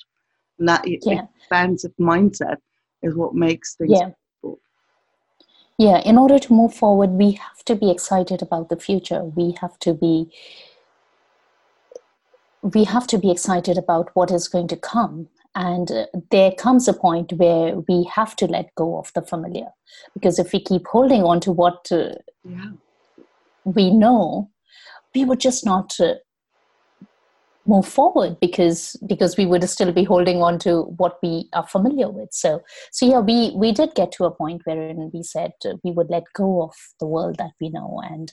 and 0.58 0.68
that 0.68 0.86
yeah. 0.86 1.22
expansive 1.38 1.92
mindset 1.98 2.58
is 3.02 3.14
what 3.14 3.34
makes 3.34 3.76
things 3.76 3.92
yeah. 3.92 4.10
Possible. 4.42 4.60
yeah 5.78 5.98
in 6.00 6.18
order 6.18 6.38
to 6.38 6.52
move 6.52 6.74
forward 6.74 7.10
we 7.10 7.32
have 7.32 7.64
to 7.64 7.74
be 7.74 7.90
excited 7.90 8.42
about 8.42 8.68
the 8.68 8.76
future 8.76 9.24
we 9.24 9.56
have 9.60 9.78
to 9.78 9.94
be 9.94 10.30
we 12.64 12.82
have 12.84 13.06
to 13.06 13.18
be 13.18 13.30
excited 13.30 13.76
about 13.76 14.10
what 14.14 14.30
is 14.30 14.48
going 14.48 14.68
to 14.68 14.76
come. 14.76 15.28
And 15.54 15.90
uh, 15.92 16.06
there 16.30 16.50
comes 16.52 16.88
a 16.88 16.94
point 16.94 17.34
where 17.34 17.76
we 17.88 18.08
have 18.12 18.34
to 18.36 18.46
let 18.46 18.74
go 18.74 18.98
of 18.98 19.12
the 19.14 19.22
familiar. 19.22 19.68
Because 20.14 20.38
if 20.38 20.52
we 20.52 20.60
keep 20.60 20.86
holding 20.86 21.22
on 21.22 21.40
to 21.40 21.52
what 21.52 21.86
uh, 21.92 22.14
yeah. 22.42 22.70
we 23.64 23.90
know 23.90 24.50
we 25.14 25.24
would 25.24 25.40
just 25.40 25.64
not 25.64 25.94
uh, 26.00 26.14
move 27.66 27.86
forward 27.86 28.36
because 28.40 28.96
because 29.06 29.36
we 29.36 29.46
would 29.46 29.66
still 29.70 29.92
be 29.92 30.04
holding 30.04 30.42
on 30.42 30.58
to 30.58 30.82
what 30.96 31.18
we 31.22 31.48
are 31.52 31.66
familiar 31.66 32.10
with. 32.10 32.30
So 32.32 32.62
so 32.90 33.06
yeah 33.06 33.20
we 33.20 33.52
we 33.54 33.72
did 33.72 33.94
get 33.94 34.10
to 34.12 34.24
a 34.24 34.30
point 34.30 34.62
wherein 34.64 35.10
we 35.14 35.22
said 35.22 35.52
uh, 35.64 35.74
we 35.84 35.92
would 35.92 36.10
let 36.10 36.24
go 36.34 36.62
of 36.62 36.74
the 36.98 37.06
world 37.06 37.36
that 37.38 37.52
we 37.60 37.68
know 37.68 38.02
and 38.04 38.32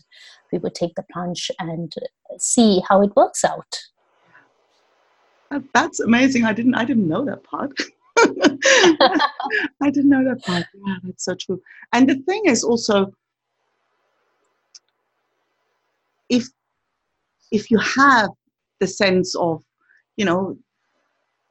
we 0.52 0.58
would 0.58 0.74
take 0.74 0.96
the 0.96 1.06
plunge 1.14 1.52
and 1.60 1.94
see 2.40 2.82
how 2.90 3.02
it 3.04 3.16
works 3.16 3.46
out 3.46 3.78
that's 5.74 6.00
amazing 6.00 6.46
i 6.46 6.54
didn't 6.54 6.76
i 6.76 6.86
didn't 6.86 7.08
know 7.08 7.26
that 7.26 7.44
part 7.44 7.72
i 9.82 9.90
didn't 9.90 10.10
know 10.10 10.24
that 10.24 10.42
part 10.44 10.66
yeah 10.86 10.96
that's 11.04 11.26
so 11.26 11.36
true 11.36 11.62
and 11.94 12.10
the 12.10 12.16
thing 12.28 12.42
is 12.46 12.64
also 12.64 13.12
if 16.30 16.48
if 17.52 17.70
you 17.70 17.78
have 17.80 18.30
the 18.80 18.88
sense 18.88 19.36
of, 19.36 19.64
you 20.18 20.26
know, 20.26 20.58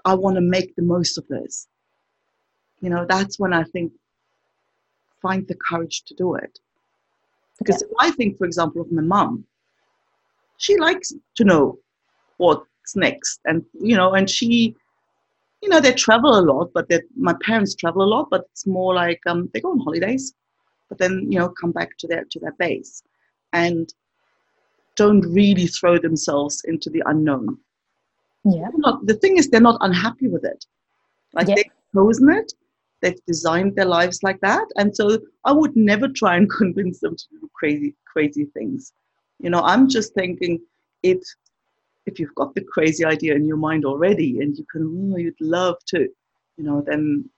I 0.05 0.15
want 0.15 0.37
to 0.37 0.41
make 0.41 0.75
the 0.75 0.83
most 0.83 1.19
of 1.19 1.27
this. 1.29 1.69
You 2.81 2.91
know, 2.91 3.07
that's 3.09 3.39
when 3.39 3.53
I 3.53 3.65
think 3.65 3.93
find 5.23 5.47
the 5.47 5.55
courage 5.55 6.03
to 6.07 6.15
do 6.15 6.35
it. 6.35 6.59
Because 7.59 7.83
yeah. 7.83 7.95
I 8.01 8.11
think, 8.13 8.39
for 8.39 8.47
example, 8.47 8.81
of 8.81 8.91
my 8.91 9.03
mum, 9.03 9.45
she 10.57 10.79
likes 10.79 11.13
to 11.37 11.45
know 11.45 11.79
what's 12.91 12.97
next, 12.97 13.41
and 13.45 13.65
you 13.81 13.97
know, 13.97 14.15
and 14.15 14.29
she, 14.29 14.75
you 15.63 15.69
know, 15.69 15.81
they 15.81 15.93
travel 15.93 16.39
a 16.39 16.43
lot, 16.43 16.71
but 16.75 16.89
that 16.89 17.03
my 17.17 17.35
parents 17.45 17.75
travel 17.75 18.03
a 18.03 18.11
lot, 18.15 18.29
but 18.31 18.45
it's 18.53 18.67
more 18.67 18.95
like 18.95 19.21
um, 19.27 19.51
they 19.53 19.61
go 19.61 19.71
on 19.71 19.81
holidays, 19.81 20.35
but 20.89 20.99
then 20.99 21.27
you 21.31 21.39
know 21.39 21.53
come 21.61 21.73
back 21.73 21.97
to 21.99 22.07
their 22.07 22.25
to 22.31 22.41
their 22.41 22.55
base, 22.59 23.03
and 23.53 23.93
don't 24.97 25.23
really 25.23 25.67
throw 25.67 25.99
themselves 25.99 26.63
into 26.65 26.91
the 26.91 27.03
unknown. 27.07 27.57
Yeah. 28.45 28.69
Not, 28.75 29.07
the 29.07 29.15
thing 29.15 29.37
is, 29.39 29.49
they're 29.49 29.61
not 29.61 29.79
unhappy 29.81 30.29
with 30.29 30.45
it. 30.45 30.65
Like 31.33 31.49
yeah. 31.49 31.57
they've 31.57 31.73
chosen 31.95 32.31
it, 32.31 32.53
they've 33.01 33.25
designed 33.27 33.77
their 33.77 33.87
lives 33.87 34.23
like 34.23 34.41
that, 34.41 34.67
and 34.77 34.95
so 34.95 35.19
I 35.45 35.53
would 35.53 35.77
never 35.77 36.09
try 36.17 36.37
and 36.37 36.51
convince 36.51 37.01
them 37.01 37.17
to 37.17 37.25
do 37.31 37.51
crazy, 37.55 37.95
crazy 38.07 38.47
things. 38.55 38.93
You 39.39 39.51
know, 39.51 39.63
I'm 39.63 39.89
just 39.89 40.15
thinking 40.15 40.61
it. 41.03 41.23
If 42.07 42.19
you've 42.19 42.35
got 42.35 42.55
the 42.55 42.63
crazy 42.63 43.05
idea 43.05 43.35
in 43.35 43.47
your 43.47 43.57
mind 43.57 43.85
already, 43.85 44.41
and 44.41 44.57
you 44.57 44.65
can, 44.71 45.13
oh, 45.13 45.17
you'd 45.17 45.41
love 45.41 45.77
to, 45.89 46.09
you 46.57 46.65
know, 46.65 46.83
then 46.87 47.29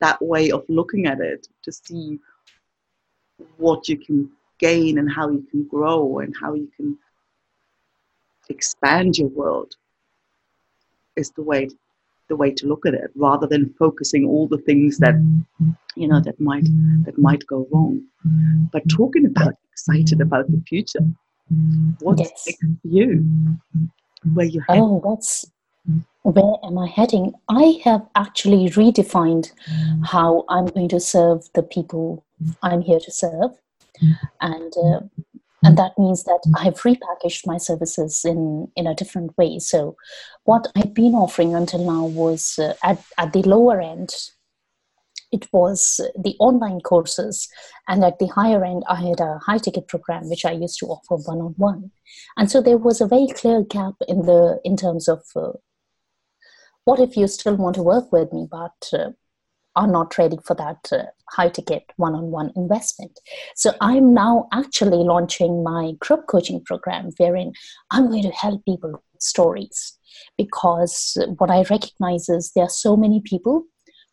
that 0.00 0.20
way 0.20 0.50
of 0.50 0.64
looking 0.68 1.06
at 1.06 1.20
it 1.20 1.46
to 1.62 1.72
see 1.72 2.18
what 3.56 3.88
you 3.88 3.96
can 3.96 4.30
gain 4.58 4.98
and 4.98 5.10
how 5.10 5.28
you 5.28 5.46
can 5.50 5.64
grow 5.64 6.18
and 6.18 6.34
how 6.40 6.54
you 6.54 6.68
can 6.76 6.98
expand 8.48 9.16
your 9.16 9.28
world 9.28 9.74
is 11.16 11.30
the 11.32 11.42
way 11.42 11.68
the 12.28 12.36
way 12.36 12.50
to 12.50 12.66
look 12.66 12.86
at 12.86 12.94
it 12.94 13.10
rather 13.14 13.46
than 13.46 13.74
focusing 13.78 14.24
all 14.26 14.46
the 14.48 14.62
things 14.68 14.98
that 14.98 15.14
you 15.96 16.08
know 16.08 16.20
that 16.20 16.38
might 16.40 16.64
that 17.04 17.18
might 17.18 17.46
go 17.46 17.66
wrong. 17.70 18.02
But 18.72 18.88
talking 18.88 19.26
about 19.26 19.54
excited 19.70 20.20
about 20.20 20.46
the 20.50 20.62
future 20.66 21.04
what's 22.00 22.20
yes. 22.20 22.46
next 22.46 22.60
for 22.60 22.88
you 22.88 23.24
where 24.34 24.46
you 24.46 24.62
heading? 24.68 24.82
oh 24.82 25.02
that's 25.04 25.46
where 26.22 26.54
am 26.64 26.78
i 26.78 26.86
heading 26.86 27.32
i 27.48 27.80
have 27.84 28.06
actually 28.14 28.68
redefined 28.70 29.50
how 30.04 30.44
i'm 30.48 30.66
going 30.66 30.88
to 30.88 31.00
serve 31.00 31.48
the 31.54 31.62
people 31.62 32.24
i'm 32.62 32.80
here 32.80 33.00
to 33.00 33.10
serve 33.10 33.50
and 34.40 34.72
uh, 34.76 35.00
and 35.64 35.78
that 35.78 35.92
means 35.96 36.24
that 36.24 36.40
I've 36.56 36.80
repackaged 36.82 37.46
my 37.46 37.56
services 37.56 38.24
in 38.24 38.68
in 38.76 38.86
a 38.86 38.94
different 38.94 39.36
way. 39.38 39.58
So, 39.58 39.96
what 40.44 40.66
I've 40.74 40.94
been 40.94 41.14
offering 41.14 41.54
until 41.54 41.84
now 41.84 42.06
was 42.06 42.58
uh, 42.58 42.74
at 42.82 43.04
at 43.18 43.32
the 43.32 43.42
lower 43.42 43.80
end. 43.80 44.12
It 45.32 45.48
was 45.52 46.00
the 46.16 46.36
online 46.38 46.80
courses, 46.80 47.48
and 47.88 48.04
at 48.04 48.18
the 48.18 48.26
higher 48.26 48.64
end, 48.64 48.84
I 48.88 48.96
had 48.96 49.20
a 49.20 49.38
high 49.38 49.58
ticket 49.58 49.88
program 49.88 50.28
which 50.28 50.44
I 50.44 50.52
used 50.52 50.78
to 50.80 50.86
offer 50.86 51.16
one 51.16 51.40
on 51.40 51.54
one, 51.56 51.90
and 52.36 52.50
so 52.50 52.60
there 52.60 52.78
was 52.78 53.00
a 53.00 53.06
very 53.06 53.28
clear 53.28 53.62
gap 53.62 53.94
in 54.06 54.22
the 54.22 54.60
in 54.64 54.76
terms 54.76 55.08
of 55.08 55.22
uh, 55.34 55.52
what 56.84 57.00
if 57.00 57.16
you 57.16 57.26
still 57.28 57.56
want 57.56 57.76
to 57.76 57.82
work 57.82 58.12
with 58.12 58.32
me, 58.32 58.46
but 58.50 58.76
uh, 58.92 59.10
are 59.76 59.86
not 59.86 60.18
ready 60.18 60.38
for 60.44 60.54
that 60.54 60.88
uh, 60.92 61.04
high 61.30 61.48
ticket 61.48 61.84
one 61.96 62.14
on 62.14 62.30
one 62.30 62.52
investment. 62.56 63.18
So 63.56 63.72
I'm 63.80 64.12
now 64.12 64.48
actually 64.52 64.98
launching 64.98 65.64
my 65.64 65.92
group 66.00 66.26
coaching 66.28 66.62
program 66.64 67.10
wherein 67.18 67.52
I'm 67.90 68.08
going 68.08 68.22
to 68.24 68.30
help 68.30 68.64
people 68.64 68.92
with 68.92 69.22
stories 69.22 69.98
because 70.36 71.16
what 71.38 71.50
I 71.50 71.64
recognize 71.70 72.28
is 72.28 72.52
there 72.54 72.64
are 72.64 72.70
so 72.70 72.96
many 72.96 73.22
people 73.24 73.64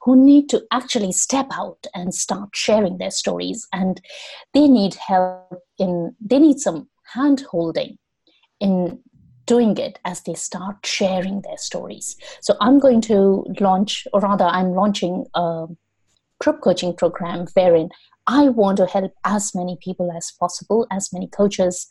who 0.02 0.16
need 0.16 0.50
to 0.50 0.62
actually 0.72 1.12
step 1.12 1.48
out 1.52 1.86
and 1.94 2.14
start 2.14 2.50
sharing 2.54 2.98
their 2.98 3.12
stories 3.12 3.68
and 3.74 4.02
they 4.54 4.68
need 4.68 4.94
help 4.96 5.60
in 5.78 6.16
they 6.22 6.40
need 6.40 6.60
some 6.60 6.88
hand 7.14 7.42
holding 7.52 7.98
in 8.60 9.00
doing 9.50 9.76
it 9.78 9.98
as 10.06 10.22
they 10.22 10.36
start 10.36 10.86
sharing 10.86 11.42
their 11.42 11.58
stories. 11.58 12.16
So 12.42 12.54
I'm 12.62 12.78
going 12.78 13.02
to 13.02 13.44
launch, 13.60 14.06
or 14.14 14.20
rather, 14.20 14.46
I'm 14.46 14.74
launching 14.74 15.26
a 15.34 15.66
group 16.40 16.62
coaching 16.62 16.96
program 16.96 17.48
wherein 17.56 17.90
I 18.28 18.50
want 18.50 18.78
to 18.78 18.86
help 18.86 19.12
as 19.26 19.56
many 19.56 19.76
people 19.84 20.12
as 20.16 20.32
possible, 20.40 20.86
as 20.92 21.12
many 21.12 21.28
coaches 21.28 21.88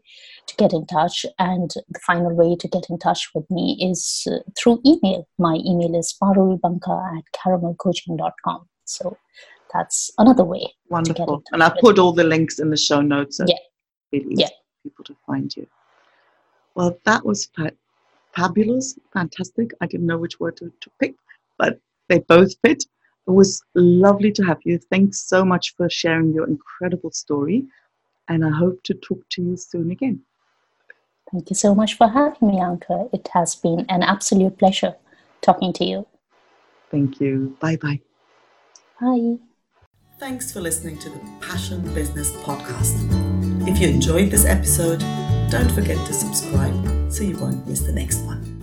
to 0.46 0.56
get 0.56 0.72
in 0.72 0.86
touch. 0.86 1.26
And 1.38 1.70
the 1.90 2.00
final 2.06 2.34
way 2.34 2.56
to 2.56 2.66
get 2.66 2.86
in 2.88 2.98
touch 2.98 3.28
with 3.34 3.44
me 3.50 3.76
is 3.78 4.26
uh, 4.26 4.38
through 4.58 4.80
email. 4.86 5.28
My 5.38 5.56
email 5.66 5.94
is 5.94 6.16
parulbanka 6.22 7.18
at 7.18 7.24
caramelcoaching.com. 7.38 8.66
So 8.86 9.18
that's 9.74 10.10
another 10.16 10.44
way. 10.44 10.72
Wonderful. 10.88 11.42
And 11.52 11.62
I'll 11.62 11.76
put 11.78 11.98
all 11.98 12.12
the 12.12 12.24
links 12.24 12.58
in 12.58 12.70
the 12.70 12.78
show 12.78 13.02
notes. 13.02 13.36
So 13.36 13.44
yeah. 13.46 13.56
Easy 14.12 14.28
yeah. 14.30 14.48
people 14.82 15.04
to 15.04 15.14
find 15.26 15.54
you. 15.54 15.66
Well, 16.74 16.98
that 17.04 17.26
was 17.26 17.50
fa- 17.54 17.76
fabulous, 18.34 18.98
fantastic. 19.12 19.72
I 19.82 19.86
didn't 19.86 20.06
know 20.06 20.16
which 20.16 20.40
word 20.40 20.56
to, 20.56 20.72
to 20.80 20.90
pick, 20.98 21.14
but 21.58 21.78
they 22.08 22.20
both 22.20 22.54
fit. 22.64 22.82
It 23.26 23.30
was 23.32 23.62
lovely 23.74 24.32
to 24.32 24.42
have 24.44 24.58
you. 24.64 24.78
Thanks 24.78 25.20
so 25.20 25.44
much 25.44 25.74
for 25.76 25.88
sharing 25.88 26.32
your 26.32 26.48
incredible 26.48 27.10
story. 27.10 27.66
And 28.28 28.44
I 28.44 28.50
hope 28.50 28.82
to 28.84 28.94
talk 28.94 29.20
to 29.30 29.42
you 29.42 29.56
soon 29.56 29.90
again. 29.90 30.20
Thank 31.30 31.50
you 31.50 31.56
so 31.56 31.74
much 31.74 31.94
for 31.96 32.08
having 32.08 32.48
me, 32.48 32.56
Anka. 32.56 33.08
It 33.12 33.28
has 33.34 33.54
been 33.54 33.86
an 33.88 34.02
absolute 34.02 34.58
pleasure 34.58 34.96
talking 35.42 35.72
to 35.74 35.84
you. 35.84 36.06
Thank 36.90 37.20
you. 37.20 37.56
Bye 37.60 37.76
bye. 37.76 38.00
Bye. 39.00 39.36
Thanks 40.18 40.52
for 40.52 40.60
listening 40.60 40.98
to 40.98 41.08
the 41.08 41.20
Passion 41.40 41.82
Business 41.94 42.32
Podcast. 42.42 42.96
If 43.66 43.80
you 43.80 43.88
enjoyed 43.88 44.30
this 44.30 44.44
episode, 44.44 45.00
don't 45.50 45.70
forget 45.70 45.96
to 46.06 46.12
subscribe 46.12 47.12
so 47.12 47.24
you 47.24 47.38
won't 47.38 47.66
miss 47.66 47.80
the 47.80 47.92
next 47.92 48.20
one. 48.24 48.59